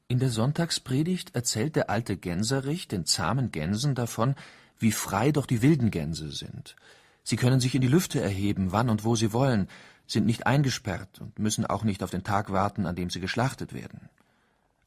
In 0.09 0.19
der 0.19 0.29
Sonntagspredigt 0.29 1.33
erzählt 1.33 1.75
der 1.75 1.89
alte 1.89 2.17
Gänserich 2.17 2.87
den 2.87 3.05
zahmen 3.05 3.51
Gänsen 3.51 3.95
davon, 3.95 4.35
wie 4.83 4.91
frei 4.91 5.31
doch 5.31 5.47
die 5.47 5.63
wilden 5.63 5.89
Gänse 5.89 6.31
sind. 6.31 6.75
Sie 7.23 7.37
können 7.37 7.59
sich 7.59 7.73
in 7.73 7.81
die 7.81 7.87
Lüfte 7.87 8.21
erheben, 8.21 8.71
wann 8.71 8.89
und 8.89 9.03
wo 9.03 9.15
sie 9.15 9.33
wollen, 9.33 9.67
sind 10.05 10.25
nicht 10.25 10.45
eingesperrt 10.45 11.19
und 11.19 11.39
müssen 11.39 11.65
auch 11.65 11.83
nicht 11.83 12.03
auf 12.03 12.11
den 12.11 12.23
Tag 12.23 12.51
warten, 12.51 12.85
an 12.85 12.95
dem 12.95 13.09
sie 13.09 13.21
geschlachtet 13.21 13.73
werden. 13.73 14.09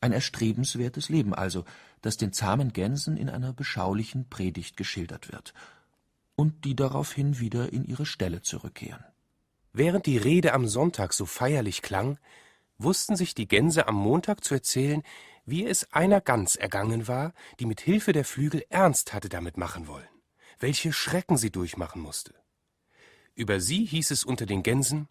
Ein 0.00 0.12
erstrebenswertes 0.12 1.08
Leben 1.08 1.34
also, 1.34 1.64
das 2.02 2.18
den 2.18 2.32
zahmen 2.32 2.72
Gänsen 2.72 3.16
in 3.16 3.30
einer 3.30 3.52
beschaulichen 3.52 4.28
Predigt 4.28 4.76
geschildert 4.76 5.32
wird 5.32 5.54
und 6.36 6.66
die 6.66 6.76
daraufhin 6.76 7.40
wieder 7.40 7.72
in 7.72 7.84
ihre 7.84 8.04
Ställe 8.04 8.42
zurückkehren. 8.42 9.04
Während 9.72 10.06
die 10.06 10.18
Rede 10.18 10.52
am 10.52 10.68
Sonntag 10.68 11.14
so 11.14 11.24
feierlich 11.24 11.80
klang, 11.80 12.18
wussten 12.78 13.16
sich 13.16 13.34
die 13.34 13.48
Gänse 13.48 13.88
am 13.88 13.94
Montag 13.94 14.44
zu 14.44 14.54
erzählen, 14.54 15.02
wie 15.46 15.64
es 15.64 15.90
einer 15.92 16.20
Gans 16.20 16.56
ergangen 16.56 17.06
war, 17.06 17.32
die 17.60 17.66
mit 17.66 17.80
Hilfe 17.80 18.12
der 18.12 18.24
Flügel 18.24 18.64
ernst 18.68 19.14
hatte 19.14 19.28
damit 19.28 19.56
machen 19.56 19.86
wollen, 19.86 20.08
welche 20.58 20.92
Schrecken 20.92 21.36
sie 21.36 21.50
durchmachen 21.50 22.02
musste. 22.02 22.34
Über 23.34 23.60
sie 23.60 23.84
hieß 23.84 24.10
es 24.10 24.24
unter 24.24 24.44
den 24.44 24.64
Gänsen, 24.64 25.08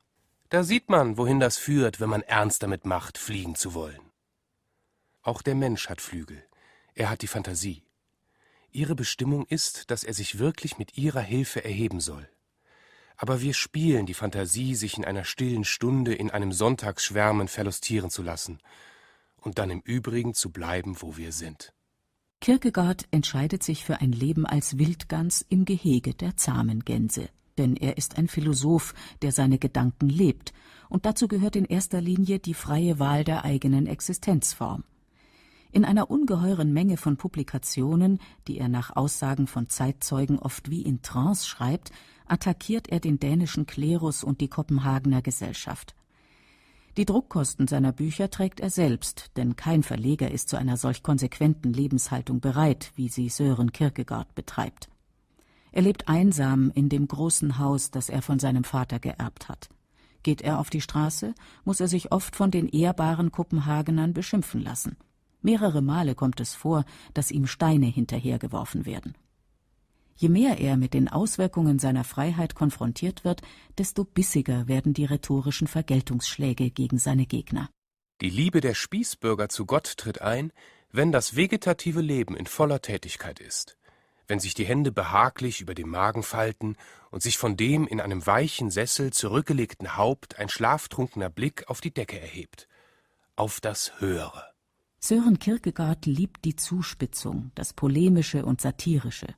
da 0.50 0.64
sieht 0.64 0.90
man, 0.90 1.18
wohin 1.18 1.40
das 1.40 1.58
führt, 1.58 2.00
wenn 2.00 2.10
man 2.10 2.22
ernst 2.22 2.64
damit 2.64 2.86
macht, 2.86 3.18
fliegen 3.18 3.56
zu 3.56 3.74
wollen. 3.74 4.02
Auch 5.22 5.42
der 5.42 5.56
Mensch 5.56 5.90
hat 5.90 6.02
Flügel, 6.02 6.46
er 6.94 7.10
hat 7.10 7.22
die 7.22 7.28
Fantasie. 7.28 7.84
Ihre 8.72 8.94
Bestimmung 8.94 9.46
ist, 9.46 9.90
dass 9.90 10.04
er 10.04 10.14
sich 10.14 10.38
wirklich 10.38 10.78
mit 10.78 10.98
ihrer 10.98 11.22
Hilfe 11.22 11.64
erheben 11.64 12.02
soll. 12.02 12.30
Aber 13.16 13.42
wir 13.42 13.54
spielen 13.54 14.06
die 14.06 14.14
Fantasie, 14.14 14.76
sich 14.76 14.98
in 14.98 15.06
einer 15.06 15.24
stillen 15.24 15.64
Stunde 15.64 16.14
in 16.14 16.30
einem 16.30 16.52
Sonntagsschwärmen 16.52 17.48
verlustieren 17.48 18.10
zu 18.10 18.22
lassen 18.22 18.60
und 19.46 19.60
dann 19.60 19.70
im 19.70 19.82
Übrigen 19.82 20.34
zu 20.34 20.52
bleiben, 20.52 20.98
wo 21.00 21.16
wir 21.16 21.32
sind. 21.32 21.72
Kierkegaard 22.42 23.08
entscheidet 23.12 23.64
sich 23.64 23.86
für 23.86 24.02
ein 24.02 24.12
Leben 24.12 24.46
als 24.46 24.78
Wildgans 24.78 25.46
im 25.48 25.64
Gehege 25.64 26.14
der 26.14 26.36
zahmen 26.36 26.84
Gänse. 26.84 27.30
denn 27.58 27.76
er 27.76 27.98
ist 27.98 28.18
ein 28.18 28.28
Philosoph, 28.28 28.94
der 29.22 29.32
seine 29.32 29.58
Gedanken 29.58 30.10
lebt, 30.10 30.54
und 30.90 31.06
dazu 31.06 31.28
gehört 31.28 31.56
in 31.56 31.66
erster 31.66 32.02
Linie 32.02 32.40
die 32.40 32.54
freie 32.54 33.00
Wahl 33.00 33.24
der 33.24 33.44
eigenen 33.44 33.88
Existenzform. 33.88 34.84
In 35.72 35.84
einer 35.84 36.10
ungeheuren 36.10 36.72
Menge 36.72 36.96
von 36.96 37.18
Publikationen, 37.18 38.20
die 38.48 38.60
er 38.60 38.70
nach 38.70 38.96
Aussagen 38.96 39.48
von 39.48 39.68
Zeitzeugen 39.68 40.40
oft 40.40 40.70
wie 40.70 40.84
in 40.84 41.02
Trance 41.02 41.46
schreibt, 41.46 41.92
attackiert 42.28 42.90
er 42.90 43.00
den 43.00 43.20
dänischen 43.20 43.66
Klerus 43.66 44.24
und 44.24 44.42
die 44.42 44.48
Kopenhagener 44.48 45.22
Gesellschaft. 45.22 45.96
Die 46.98 47.06
Druckkosten 47.06 47.68
seiner 47.68 47.92
Bücher 47.92 48.30
trägt 48.30 48.62
er 48.62 48.70
selbst, 48.70 49.32
denn 49.36 49.58
kein 49.58 49.84
Verleger 49.84 50.32
ist 50.32 50.48
zu 50.48 50.56
einer 50.56 50.78
solch 50.78 51.04
konsequenten 51.04 51.74
Lebenshaltung 51.74 52.40
bereit, 52.40 52.92
wie 52.96 53.10
sie 53.10 53.28
Sören 53.28 53.74
Kierkegaard 53.74 54.34
betreibt. 54.34 54.90
Er 55.74 55.82
lebt 55.82 56.08
einsam 56.08 56.72
in 56.74 56.88
dem 56.88 57.06
großen 57.06 57.60
Haus, 57.60 57.92
das 57.92 58.08
er 58.08 58.22
von 58.22 58.40
seinem 58.40 58.64
Vater 58.64 59.00
geerbt 59.00 59.50
hat. 59.50 59.68
Geht 60.24 60.42
er 60.42 60.58
auf 60.58 60.70
die 60.70 60.80
Straße, 60.80 61.36
muss 61.66 61.82
er 61.82 61.90
sich 61.90 62.14
oft 62.14 62.34
von 62.34 62.50
den 62.50 62.70
ehrbaren 62.70 63.30
Kopenhagenern 63.30 64.14
beschimpfen 64.14 64.62
lassen. 64.62 64.96
Mehrere 65.42 65.82
Male 65.82 66.16
kommt 66.16 66.40
es 66.40 66.56
vor, 66.56 66.86
dass 67.14 67.30
ihm 67.30 67.46
Steine 67.46 67.88
hinterhergeworfen 67.88 68.86
werden. 68.86 69.16
Je 70.18 70.30
mehr 70.30 70.60
er 70.60 70.78
mit 70.78 70.94
den 70.94 71.10
Auswirkungen 71.10 71.78
seiner 71.78 72.06
Freiheit 72.06 72.56
konfrontiert 72.56 73.26
wird, 73.26 73.42
desto 73.78 74.06
bissiger 74.06 74.68
werden 74.68 74.94
die 74.94 75.06
rhetorischen 75.06 75.68
Vergeltungsschläge 75.68 76.72
gegen 76.72 76.98
seine 76.98 77.26
Gegner. 77.26 77.70
Die 78.22 78.30
Liebe 78.30 78.62
der 78.62 78.76
Spießbürger 78.76 79.50
zu 79.50 79.66
Gott 79.66 79.98
tritt 79.98 80.22
ein, 80.22 80.54
wenn 80.90 81.12
das 81.12 81.36
vegetative 81.36 82.00
Leben 82.00 82.38
in 82.38 82.46
voller 82.46 82.82
Tätigkeit 82.82 83.42
ist, 83.42 83.78
wenn 84.28 84.40
sich 84.40 84.54
die 84.54 84.64
Hände 84.64 84.94
behaglich 84.94 85.60
über 85.60 85.76
dem 85.76 85.90
Magen 85.90 86.24
falten 86.24 86.78
und 87.12 87.22
sich 87.22 87.38
von 87.38 87.58
dem 87.58 87.86
in 87.86 88.00
einem 88.00 88.26
weichen 88.26 88.72
Sessel 88.72 89.12
zurückgelegten 89.12 89.98
Haupt 89.98 90.40
ein 90.40 90.48
schlaftrunkener 90.48 91.30
Blick 91.30 91.66
auf 91.68 91.82
die 91.82 91.94
Decke 91.94 92.22
erhebt, 92.22 92.70
auf 93.36 93.60
das 93.60 94.00
Höhere. 94.00 94.46
Sören 95.02 95.40
Kierkegaard 95.40 96.06
liebt 96.06 96.46
die 96.46 96.56
Zuspitzung, 96.56 97.52
das 97.54 97.74
Polemische 97.74 98.46
und 98.46 98.62
Satirische. 98.62 99.36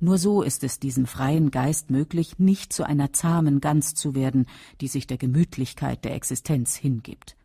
Nur 0.00 0.18
so 0.18 0.42
ist 0.42 0.62
es 0.62 0.78
diesem 0.78 1.06
freien 1.06 1.50
Geist 1.50 1.90
möglich, 1.90 2.38
nicht 2.38 2.72
zu 2.72 2.84
einer 2.84 3.12
zahmen 3.12 3.60
Gans 3.60 3.94
zu 3.94 4.14
werden, 4.14 4.46
die 4.80 4.88
sich 4.88 5.06
der 5.06 5.18
Gemütlichkeit 5.18 6.04
der 6.04 6.14
Existenz 6.14 6.76
hingibt. 6.76 7.36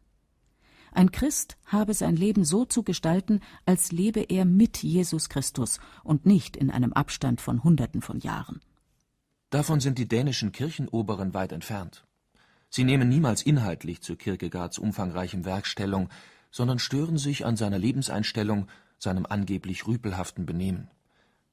Ein 0.92 1.12
Christ 1.12 1.58
habe 1.66 1.96
sein 1.96 2.16
Leben 2.16 2.46
so 2.46 2.66
zu 2.66 2.84
gestalten, 2.84 3.40
als 3.66 3.92
lebe 3.92 4.22
er 4.22 4.46
mit 4.46 4.84
Jesus 4.84 5.30
Christus 5.30 5.80
und 6.04 6.28
nicht 6.28 6.56
in 6.56 6.70
einem 6.70 6.94
Abstand 6.94 7.42
von 7.42 7.64
Hunderten 7.64 8.02
von 8.02 8.20
Jahren. 8.20 8.62
Davon 9.50 9.80
sind 9.80 9.98
die 9.98 10.08
dänischen 10.08 10.52
Kirchenoberen 10.52 11.34
weit 11.34 11.52
entfernt. 11.52 12.06
Sie 12.70 12.84
nehmen 12.84 13.10
niemals 13.10 13.42
inhaltlich 13.42 14.02
zu 14.02 14.16
Kierkegaards 14.16 14.78
umfangreichem 14.78 15.46
Werk 15.46 15.66
Stellung, 15.66 16.10
sondern 16.52 16.78
stören 16.78 17.18
sich 17.18 17.46
an 17.46 17.56
seiner 17.56 17.80
Lebenseinstellung, 17.80 18.68
seinem 19.00 19.26
angeblich 19.28 19.88
rüpelhaften 19.88 20.46
Benehmen. 20.46 20.90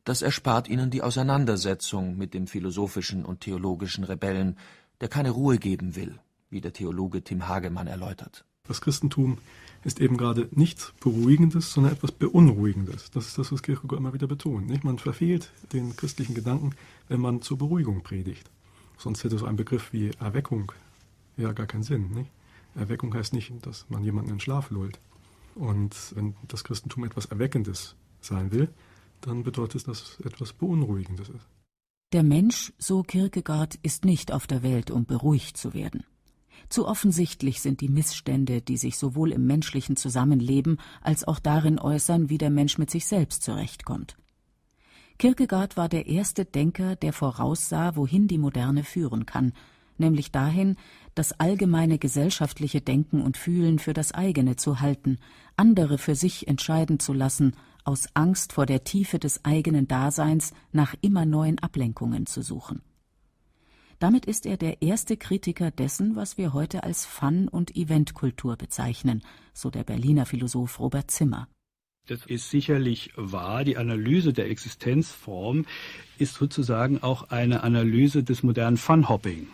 Das 0.04 0.23
erspart 0.23 0.69
ihnen 0.69 0.90
die 0.90 1.02
Auseinandersetzung 1.02 2.16
mit 2.16 2.35
dem 2.35 2.47
philosophischen 2.47 3.25
und 3.25 3.40
theologischen 3.40 4.04
Rebellen, 4.04 4.57
der 5.00 5.09
keine 5.09 5.30
Ruhe 5.30 5.59
geben 5.59 5.95
will, 5.97 6.19
wie 6.49 6.61
der 6.61 6.73
Theologe 6.73 7.23
Tim 7.23 7.49
Hagemann 7.49 7.87
erläutert. 7.87 8.45
Das 8.64 8.80
Christentum 8.80 9.38
ist 9.85 10.00
eben 10.00 10.16
gerade 10.16 10.49
nichts 10.52 10.92
Beruhigendes, 11.00 11.73
sondern 11.73 11.92
etwas 11.92 12.12
Beunruhigendes. 12.12 13.11
Das 13.11 13.26
ist 13.26 13.38
das, 13.38 13.50
was 13.50 13.62
Kierkegaard 13.62 14.00
immer 14.00 14.12
wieder 14.12 14.26
betont. 14.26 14.69
Nicht? 14.69 14.85
Man 14.85 14.99
verfehlt 14.99 15.50
den 15.73 15.97
christlichen 15.97 16.35
Gedanken, 16.35 16.75
wenn 17.09 17.21
man 17.21 17.42
zur 17.42 17.59
Beruhigung 17.59 18.02
predigt. 18.02 18.50
Sonst 18.99 19.25
hätte 19.25 19.38
so 19.38 19.47
ein 19.47 19.57
Begriff 19.57 19.92
wie 19.92 20.11
Erweckung 20.21 20.73
ja 21.37 21.52
gar 21.52 21.66
keinen 21.66 21.83
Sinn. 21.83 22.11
Nicht? 22.11 22.30
Erweckung 22.75 23.14
heißt 23.14 23.33
nicht, 23.33 23.52
dass 23.66 23.87
man 23.88 24.04
jemanden 24.04 24.30
in 24.30 24.40
Schlaf 24.40 24.71
lullt. 24.71 25.00
Und 25.54 25.97
wenn 26.14 26.37
das 26.47 26.64
Christentum 26.64 27.04
etwas 27.04 27.26
Erweckendes 27.26 27.97
sein 28.21 28.52
will, 28.52 28.69
dann 29.20 29.42
bedeutet 29.42 29.86
das 29.88 30.18
etwas 30.20 30.52
Beunruhigendes 30.52 31.28
ist. 31.28 31.48
Der 32.12 32.22
Mensch, 32.22 32.72
so 32.78 33.02
Kierkegaard, 33.02 33.76
ist 33.82 34.04
nicht 34.04 34.32
auf 34.32 34.46
der 34.46 34.62
Welt, 34.62 34.90
um 34.90 35.04
beruhigt 35.04 35.56
zu 35.56 35.74
werden. 35.74 36.04
Zu 36.68 36.86
offensichtlich 36.86 37.60
sind 37.60 37.80
die 37.80 37.88
Missstände, 37.88 38.60
die 38.60 38.76
sich 38.76 38.98
sowohl 38.98 39.32
im 39.32 39.46
menschlichen 39.46 39.96
Zusammenleben 39.96 40.78
als 41.02 41.26
auch 41.26 41.38
darin 41.38 41.78
äußern, 41.78 42.28
wie 42.28 42.38
der 42.38 42.50
Mensch 42.50 42.78
mit 42.78 42.90
sich 42.90 43.06
selbst 43.06 43.42
zurechtkommt. 43.42 44.16
Kierkegaard 45.18 45.76
war 45.76 45.88
der 45.88 46.06
erste 46.06 46.44
Denker, 46.44 46.97
der 46.97 47.12
voraussah, 47.12 47.95
wohin 47.95 48.26
die 48.26 48.38
Moderne 48.38 48.84
führen 48.84 49.26
kann, 49.26 49.52
nämlich 49.99 50.32
dahin, 50.32 50.76
das 51.14 51.32
allgemeine 51.38 51.99
gesellschaftliche 51.99 52.80
Denken 52.80 53.21
und 53.21 53.36
Fühlen 53.36 53.78
für 53.78 53.92
das 53.92 54.12
eigene 54.12 54.56
zu 54.56 54.80
halten, 54.80 55.18
andere 55.56 55.99
für 55.99 56.14
sich 56.14 56.49
entscheiden 56.49 56.99
zu 56.99 57.12
lassen 57.12 57.54
aus 57.84 58.08
Angst 58.14 58.52
vor 58.52 58.66
der 58.66 58.84
Tiefe 58.84 59.19
des 59.19 59.45
eigenen 59.45 59.88
Daseins 59.88 60.52
nach 60.73 60.95
immer 61.00 61.25
neuen 61.25 61.58
Ablenkungen 61.58 62.26
zu 62.26 62.43
suchen. 62.43 62.82
Damit 63.99 64.25
ist 64.25 64.47
er 64.47 64.56
der 64.56 64.80
erste 64.80 65.19
Kritiker 65.19 65.71
dessen, 65.71 66.16
was 66.16 66.38
wir 66.38 66.54
heute 66.54 66.84
als 66.84 67.04
Fun- 67.04 67.49
und 67.49 67.76
Eventkultur 67.76 68.56
bezeichnen, 68.56 69.23
so 69.52 69.69
der 69.69 69.84
Berliner 69.84 70.25
Philosoph 70.25 70.80
Robert 70.80 71.10
Zimmer. 71.10 71.49
Das 72.06 72.25
ist 72.25 72.50
sicherlich 72.50 73.12
wahr. 73.16 73.62
Die 73.62 73.76
Analyse 73.76 74.32
der 74.32 74.50
Existenzform 74.50 75.66
ist 76.19 76.34
sozusagen 76.34 77.02
auch 77.02 77.30
eine 77.30 77.62
Analyse 77.62 78.25
des 78.25 78.43
modernen 78.43 78.78
Funhopping. 78.78 79.49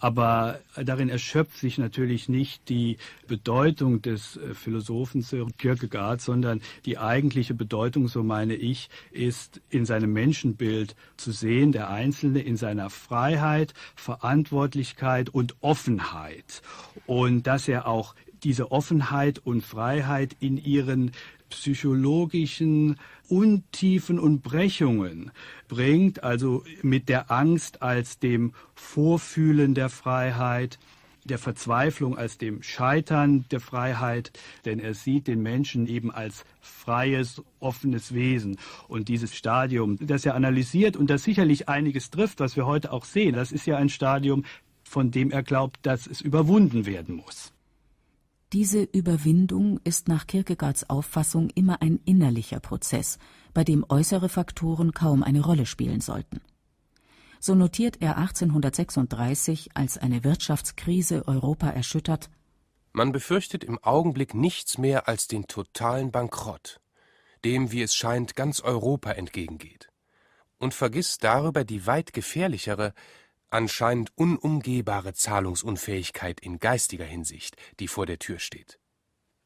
Aber 0.00 0.58
darin 0.76 1.10
erschöpft 1.10 1.58
sich 1.58 1.76
natürlich 1.76 2.28
nicht 2.28 2.68
die 2.70 2.96
Bedeutung 3.28 4.00
des 4.00 4.36
äh, 4.36 4.54
Philosophen 4.54 5.24
Kierkegaard, 5.58 6.22
sondern 6.22 6.62
die 6.86 6.96
eigentliche 6.96 7.52
Bedeutung, 7.52 8.08
so 8.08 8.22
meine 8.22 8.54
ich, 8.54 8.88
ist 9.10 9.60
in 9.68 9.84
seinem 9.84 10.12
Menschenbild 10.12 10.96
zu 11.18 11.32
sehen, 11.32 11.72
der 11.72 11.90
Einzelne 11.90 12.40
in 12.40 12.56
seiner 12.56 12.88
Freiheit, 12.88 13.74
Verantwortlichkeit 13.94 15.28
und 15.28 15.54
Offenheit. 15.60 16.62
Und 17.06 17.46
dass 17.46 17.68
er 17.68 17.86
auch 17.86 18.14
diese 18.42 18.72
Offenheit 18.72 19.38
und 19.38 19.62
Freiheit 19.62 20.34
in 20.40 20.56
ihren 20.56 21.12
psychologischen 21.50 22.96
Untiefen 23.28 24.18
und 24.18 24.42
Brechungen 24.42 25.30
bringt, 25.68 26.24
also 26.24 26.64
mit 26.82 27.08
der 27.08 27.30
Angst 27.30 27.82
als 27.82 28.18
dem 28.18 28.52
Vorfühlen 28.74 29.74
der 29.74 29.88
Freiheit, 29.88 30.78
der 31.24 31.38
Verzweiflung 31.38 32.16
als 32.16 32.38
dem 32.38 32.62
Scheitern 32.62 33.44
der 33.50 33.60
Freiheit, 33.60 34.32
denn 34.64 34.78
er 34.78 34.94
sieht 34.94 35.26
den 35.26 35.42
Menschen 35.42 35.86
eben 35.86 36.10
als 36.10 36.44
freies, 36.60 37.42
offenes 37.60 38.14
Wesen. 38.14 38.56
Und 38.88 39.08
dieses 39.08 39.34
Stadium, 39.34 39.98
das 40.00 40.24
er 40.24 40.34
analysiert 40.34 40.96
und 40.96 41.10
das 41.10 41.22
sicherlich 41.22 41.68
einiges 41.68 42.10
trifft, 42.10 42.40
was 42.40 42.56
wir 42.56 42.66
heute 42.66 42.92
auch 42.92 43.04
sehen, 43.04 43.34
das 43.34 43.52
ist 43.52 43.66
ja 43.66 43.76
ein 43.76 43.90
Stadium, 43.90 44.44
von 44.82 45.10
dem 45.10 45.30
er 45.30 45.42
glaubt, 45.42 45.78
dass 45.82 46.06
es 46.06 46.20
überwunden 46.20 46.86
werden 46.86 47.16
muss. 47.16 47.52
Diese 48.52 48.82
Überwindung 48.82 49.78
ist 49.84 50.08
nach 50.08 50.26
Kierkegaards 50.26 50.90
Auffassung 50.90 51.50
immer 51.50 51.82
ein 51.82 52.00
innerlicher 52.04 52.58
Prozess, 52.58 53.18
bei 53.54 53.62
dem 53.62 53.84
äußere 53.88 54.28
Faktoren 54.28 54.92
kaum 54.92 55.22
eine 55.22 55.40
Rolle 55.40 55.66
spielen 55.66 56.00
sollten. 56.00 56.40
So 57.38 57.54
notiert 57.54 57.98
er 58.00 58.18
1836, 58.18 59.70
als 59.74 59.98
eine 59.98 60.24
Wirtschaftskrise 60.24 61.28
Europa 61.28 61.70
erschüttert 61.70 62.28
Man 62.92 63.12
befürchtet 63.12 63.62
im 63.62 63.78
Augenblick 63.84 64.34
nichts 64.34 64.78
mehr 64.78 65.06
als 65.06 65.28
den 65.28 65.46
totalen 65.46 66.10
Bankrott, 66.10 66.80
dem, 67.44 67.70
wie 67.70 67.82
es 67.82 67.94
scheint, 67.94 68.34
ganz 68.34 68.60
Europa 68.60 69.12
entgegengeht, 69.12 69.92
und 70.58 70.74
vergisst 70.74 71.22
darüber 71.22 71.62
die 71.62 71.86
weit 71.86 72.12
gefährlichere, 72.12 72.94
anscheinend 73.50 74.16
unumgehbare 74.16 75.12
Zahlungsunfähigkeit 75.12 76.40
in 76.40 76.58
geistiger 76.58 77.04
Hinsicht, 77.04 77.56
die 77.78 77.88
vor 77.88 78.06
der 78.06 78.18
Tür 78.18 78.38
steht. 78.38 78.78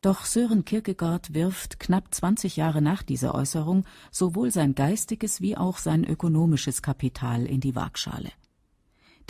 Doch 0.05 0.27
Sören 0.27 0.67
Kierkegaard 0.67 1.33
wirft 1.33 1.81
knapp 1.81 2.14
20 2.14 2.57
Jahre 2.57 2.83
nach 2.83 3.03
dieser 3.03 3.35
Äußerung 3.35 3.87
sowohl 4.11 4.51
sein 4.51 4.75
geistiges 4.75 5.40
wie 5.40 5.57
auch 5.57 5.79
sein 5.79 6.05
ökonomisches 6.05 6.83
Kapital 6.83 7.47
in 7.47 7.61
die 7.61 7.75
Waagschale. 7.75 8.31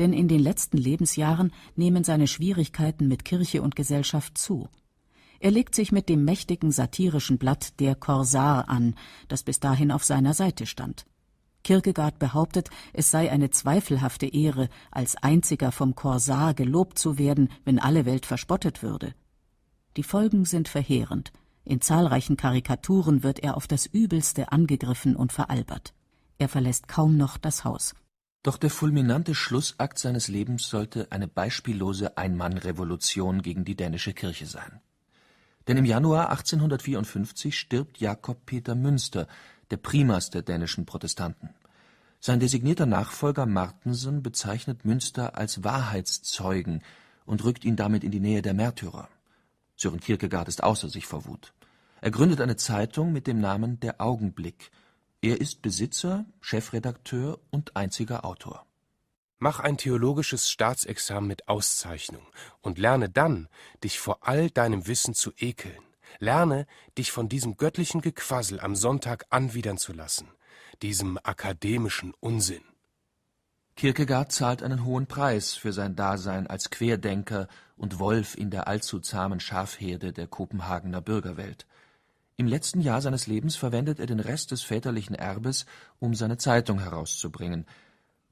Denn 0.00 0.12
in 0.12 0.26
den 0.26 0.40
letzten 0.40 0.76
Lebensjahren 0.76 1.52
nehmen 1.76 2.02
seine 2.02 2.26
Schwierigkeiten 2.26 3.06
mit 3.06 3.24
Kirche 3.24 3.62
und 3.62 3.76
Gesellschaft 3.76 4.36
zu. 4.36 4.68
Er 5.38 5.52
legt 5.52 5.76
sich 5.76 5.92
mit 5.92 6.08
dem 6.08 6.24
mächtigen 6.24 6.72
satirischen 6.72 7.38
Blatt 7.38 7.78
Der 7.78 7.94
Korsar 7.94 8.68
an, 8.68 8.96
das 9.28 9.44
bis 9.44 9.60
dahin 9.60 9.92
auf 9.92 10.02
seiner 10.02 10.34
Seite 10.34 10.66
stand. 10.66 11.06
Kierkegaard 11.64 12.20
behauptet, 12.20 12.70
es 12.92 13.10
sei 13.10 13.30
eine 13.32 13.50
zweifelhafte 13.50 14.26
Ehre, 14.26 14.68
als 14.92 15.16
einziger 15.16 15.72
vom 15.72 15.96
Korsar 15.96 16.54
gelobt 16.54 16.98
zu 16.98 17.18
werden, 17.18 17.48
wenn 17.64 17.80
alle 17.80 18.04
Welt 18.04 18.26
verspottet 18.26 18.82
würde. 18.82 19.14
Die 19.96 20.04
Folgen 20.04 20.44
sind 20.44 20.68
verheerend. 20.68 21.32
In 21.64 21.80
zahlreichen 21.80 22.36
Karikaturen 22.36 23.22
wird 23.22 23.40
er 23.40 23.56
auf 23.56 23.66
das 23.66 23.86
Übelste 23.86 24.52
angegriffen 24.52 25.16
und 25.16 25.32
veralbert. 25.32 25.94
Er 26.38 26.48
verlässt 26.48 26.88
kaum 26.88 27.16
noch 27.16 27.38
das 27.38 27.64
Haus. 27.64 27.94
Doch 28.42 28.58
der 28.58 28.70
fulminante 28.70 29.34
Schlussakt 29.34 29.98
seines 29.98 30.28
Lebens 30.28 30.68
sollte 30.68 31.10
eine 31.10 31.26
beispiellose 31.26 32.18
Einmannrevolution 32.18 33.40
gegen 33.40 33.64
die 33.64 33.74
dänische 33.74 34.12
Kirche 34.12 34.44
sein. 34.44 34.80
Denn 35.66 35.78
im 35.78 35.86
Januar 35.86 36.28
1854 36.28 37.58
stirbt 37.58 37.98
Jakob 37.98 38.44
Peter 38.44 38.74
Münster, 38.74 39.26
der 39.74 39.78
Primas 39.78 40.30
der 40.30 40.42
dänischen 40.42 40.86
Protestanten. 40.86 41.50
Sein 42.20 42.40
designierter 42.40 42.86
Nachfolger 42.86 43.44
Martensen 43.44 44.22
bezeichnet 44.22 44.84
Münster 44.84 45.36
als 45.36 45.64
Wahrheitszeugen 45.64 46.82
und 47.26 47.42
rückt 47.44 47.64
ihn 47.64 47.76
damit 47.76 48.04
in 48.04 48.12
die 48.12 48.20
Nähe 48.20 48.40
der 48.40 48.54
Märtyrer. 48.54 49.08
Sören 49.76 50.00
Kierkegaard 50.00 50.48
ist 50.48 50.62
außer 50.62 50.88
sich 50.88 51.06
vor 51.06 51.26
Wut. 51.26 51.52
Er 52.00 52.12
gründet 52.12 52.40
eine 52.40 52.56
Zeitung 52.56 53.12
mit 53.12 53.26
dem 53.26 53.40
Namen 53.40 53.80
Der 53.80 54.00
Augenblick– 54.00 54.70
er 55.24 55.40
ist 55.40 55.62
Besitzer, 55.62 56.26
Chefredakteur 56.42 57.40
und 57.50 57.76
einziger 57.76 58.26
Autor. 58.26 58.66
Mach 59.38 59.58
ein 59.58 59.78
theologisches 59.78 60.50
Staatsexamen 60.50 61.26
mit 61.26 61.48
Auszeichnung 61.48 62.26
und 62.60 62.78
lerne 62.78 63.08
dann, 63.08 63.48
dich 63.82 63.98
vor 63.98 64.18
all 64.28 64.50
deinem 64.50 64.86
Wissen 64.86 65.14
zu 65.14 65.32
ekeln. 65.38 65.82
Lerne, 66.18 66.66
dich 66.96 67.12
von 67.12 67.28
diesem 67.28 67.56
göttlichen 67.56 68.00
Gequassel 68.00 68.60
am 68.60 68.76
Sonntag 68.76 69.26
anwidern 69.30 69.78
zu 69.78 69.92
lassen, 69.92 70.28
diesem 70.82 71.18
akademischen 71.22 72.14
Unsinn. 72.20 72.62
Kierkegaard 73.76 74.30
zahlt 74.30 74.62
einen 74.62 74.84
hohen 74.84 75.06
Preis 75.06 75.54
für 75.54 75.72
sein 75.72 75.96
Dasein 75.96 76.46
als 76.46 76.70
Querdenker 76.70 77.48
und 77.76 77.98
Wolf 77.98 78.36
in 78.36 78.50
der 78.50 78.68
allzu 78.68 79.00
zahmen 79.00 79.40
Schafherde 79.40 80.12
der 80.12 80.28
Kopenhagener 80.28 81.00
Bürgerwelt. 81.00 81.66
Im 82.36 82.46
letzten 82.46 82.80
Jahr 82.80 83.00
seines 83.00 83.26
Lebens 83.26 83.56
verwendet 83.56 83.98
er 83.98 84.06
den 84.06 84.20
Rest 84.20 84.52
des 84.52 84.62
väterlichen 84.62 85.14
Erbes, 85.14 85.66
um 85.98 86.14
seine 86.14 86.36
Zeitung 86.36 86.80
herauszubringen. 86.80 87.66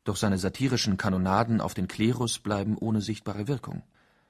Doch 0.04 0.16
seine 0.16 0.38
satirischen 0.38 0.96
Kanonaden 0.96 1.60
auf 1.60 1.74
den 1.74 1.88
Klerus 1.88 2.38
bleiben 2.38 2.76
ohne 2.78 3.00
sichtbare 3.00 3.46
Wirkung. 3.48 3.82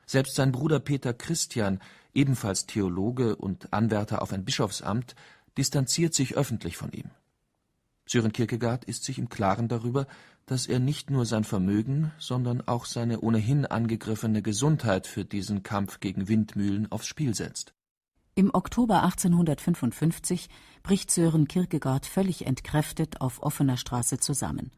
Selbst 0.06 0.34
sein 0.34 0.52
Bruder 0.52 0.80
Peter 0.80 1.14
Christian, 1.14 1.80
ebenfalls 2.14 2.66
Theologe 2.66 3.36
und 3.36 3.72
Anwärter 3.72 4.22
auf 4.22 4.32
ein 4.32 4.44
Bischofsamt, 4.44 5.14
distanziert 5.56 6.14
sich 6.14 6.36
öffentlich 6.36 6.76
von 6.76 6.92
ihm. 6.92 7.10
Sören 8.06 8.32
Kierkegaard 8.32 8.84
ist 8.84 9.04
sich 9.04 9.18
im 9.18 9.28
Klaren 9.28 9.68
darüber, 9.68 10.06
dass 10.46 10.66
er 10.66 10.80
nicht 10.80 11.10
nur 11.10 11.24
sein 11.24 11.44
Vermögen, 11.44 12.12
sondern 12.18 12.66
auch 12.66 12.84
seine 12.84 13.20
ohnehin 13.20 13.64
angegriffene 13.64 14.42
Gesundheit 14.42 15.06
für 15.06 15.24
diesen 15.24 15.62
Kampf 15.62 16.00
gegen 16.00 16.28
Windmühlen 16.28 16.90
aufs 16.90 17.06
Spiel 17.06 17.34
setzt. 17.34 17.74
Im 18.34 18.52
Oktober 18.52 19.02
1855 19.02 20.48
bricht 20.82 21.10
Sören 21.10 21.48
Kierkegaard 21.48 22.06
völlig 22.06 22.46
entkräftet 22.46 23.20
auf 23.20 23.42
offener 23.42 23.76
Straße 23.76 24.18
zusammen. 24.18 24.72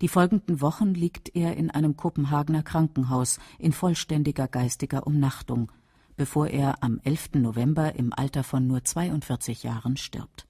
Die 0.00 0.08
folgenden 0.08 0.60
Wochen 0.60 0.94
liegt 0.94 1.34
er 1.36 1.56
in 1.56 1.70
einem 1.70 1.96
Kopenhagener 1.96 2.62
Krankenhaus 2.62 3.38
in 3.58 3.72
vollständiger 3.72 4.48
geistiger 4.48 5.06
Umnachtung, 5.06 5.70
bevor 6.16 6.48
er 6.48 6.82
am 6.82 7.00
11. 7.04 7.34
November 7.34 7.94
im 7.94 8.12
Alter 8.12 8.42
von 8.42 8.66
nur 8.66 8.84
42 8.84 9.62
Jahren 9.62 9.96
stirbt. 9.96 10.46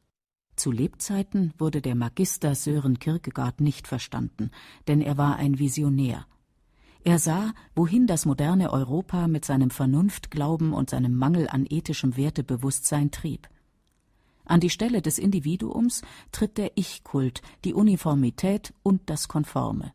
Zu 0.56 0.72
Lebzeiten 0.72 1.52
wurde 1.58 1.80
der 1.80 1.94
Magister 1.94 2.54
Sören 2.54 2.98
Kierkegaard 2.98 3.60
nicht 3.60 3.88
verstanden, 3.88 4.50
denn 4.88 5.00
er 5.00 5.16
war 5.16 5.36
ein 5.36 5.58
Visionär– 5.58 6.26
er 7.02 7.18
sah, 7.18 7.54
wohin 7.74 8.06
das 8.06 8.26
moderne 8.26 8.72
Europa 8.72 9.26
mit 9.26 9.46
seinem 9.46 9.70
Vernunftglauben 9.70 10.74
und 10.74 10.90
seinem 10.90 11.16
Mangel 11.16 11.48
an 11.48 11.66
ethischem 11.68 12.16
Wertebewusstsein 12.16 13.10
trieb. 13.10 13.48
An 14.50 14.58
die 14.58 14.68
Stelle 14.68 15.00
des 15.00 15.18
Individuums 15.18 16.02
tritt 16.32 16.58
der 16.58 16.72
Ich-Kult, 16.74 17.40
die 17.64 17.72
Uniformität 17.72 18.74
und 18.82 19.08
das 19.08 19.28
Konforme. 19.28 19.92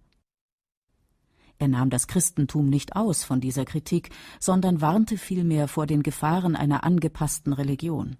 Er 1.58 1.68
nahm 1.68 1.90
das 1.90 2.08
Christentum 2.08 2.70
nicht 2.70 2.96
aus 2.96 3.26
von 3.26 3.42
dieser 3.42 3.66
Kritik, 3.66 4.12
sondern 4.40 4.80
warnte 4.80 5.18
vielmehr 5.18 5.68
vor 5.68 5.88
den 5.88 6.04
Gefahren 6.04 6.56
einer 6.56 6.86
angepassten 6.86 7.52
Religion. 7.52 8.16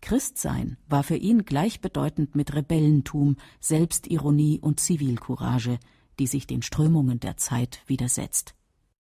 Christsein 0.00 0.78
war 0.88 1.02
für 1.02 1.16
ihn 1.16 1.44
gleichbedeutend 1.44 2.34
mit 2.34 2.54
Rebellentum, 2.54 3.36
Selbstironie 3.60 4.58
und 4.58 4.80
Zivilcourage, 4.80 5.78
die 6.18 6.28
sich 6.28 6.46
den 6.46 6.62
Strömungen 6.62 7.20
der 7.20 7.36
Zeit 7.36 7.82
widersetzt 7.86 8.54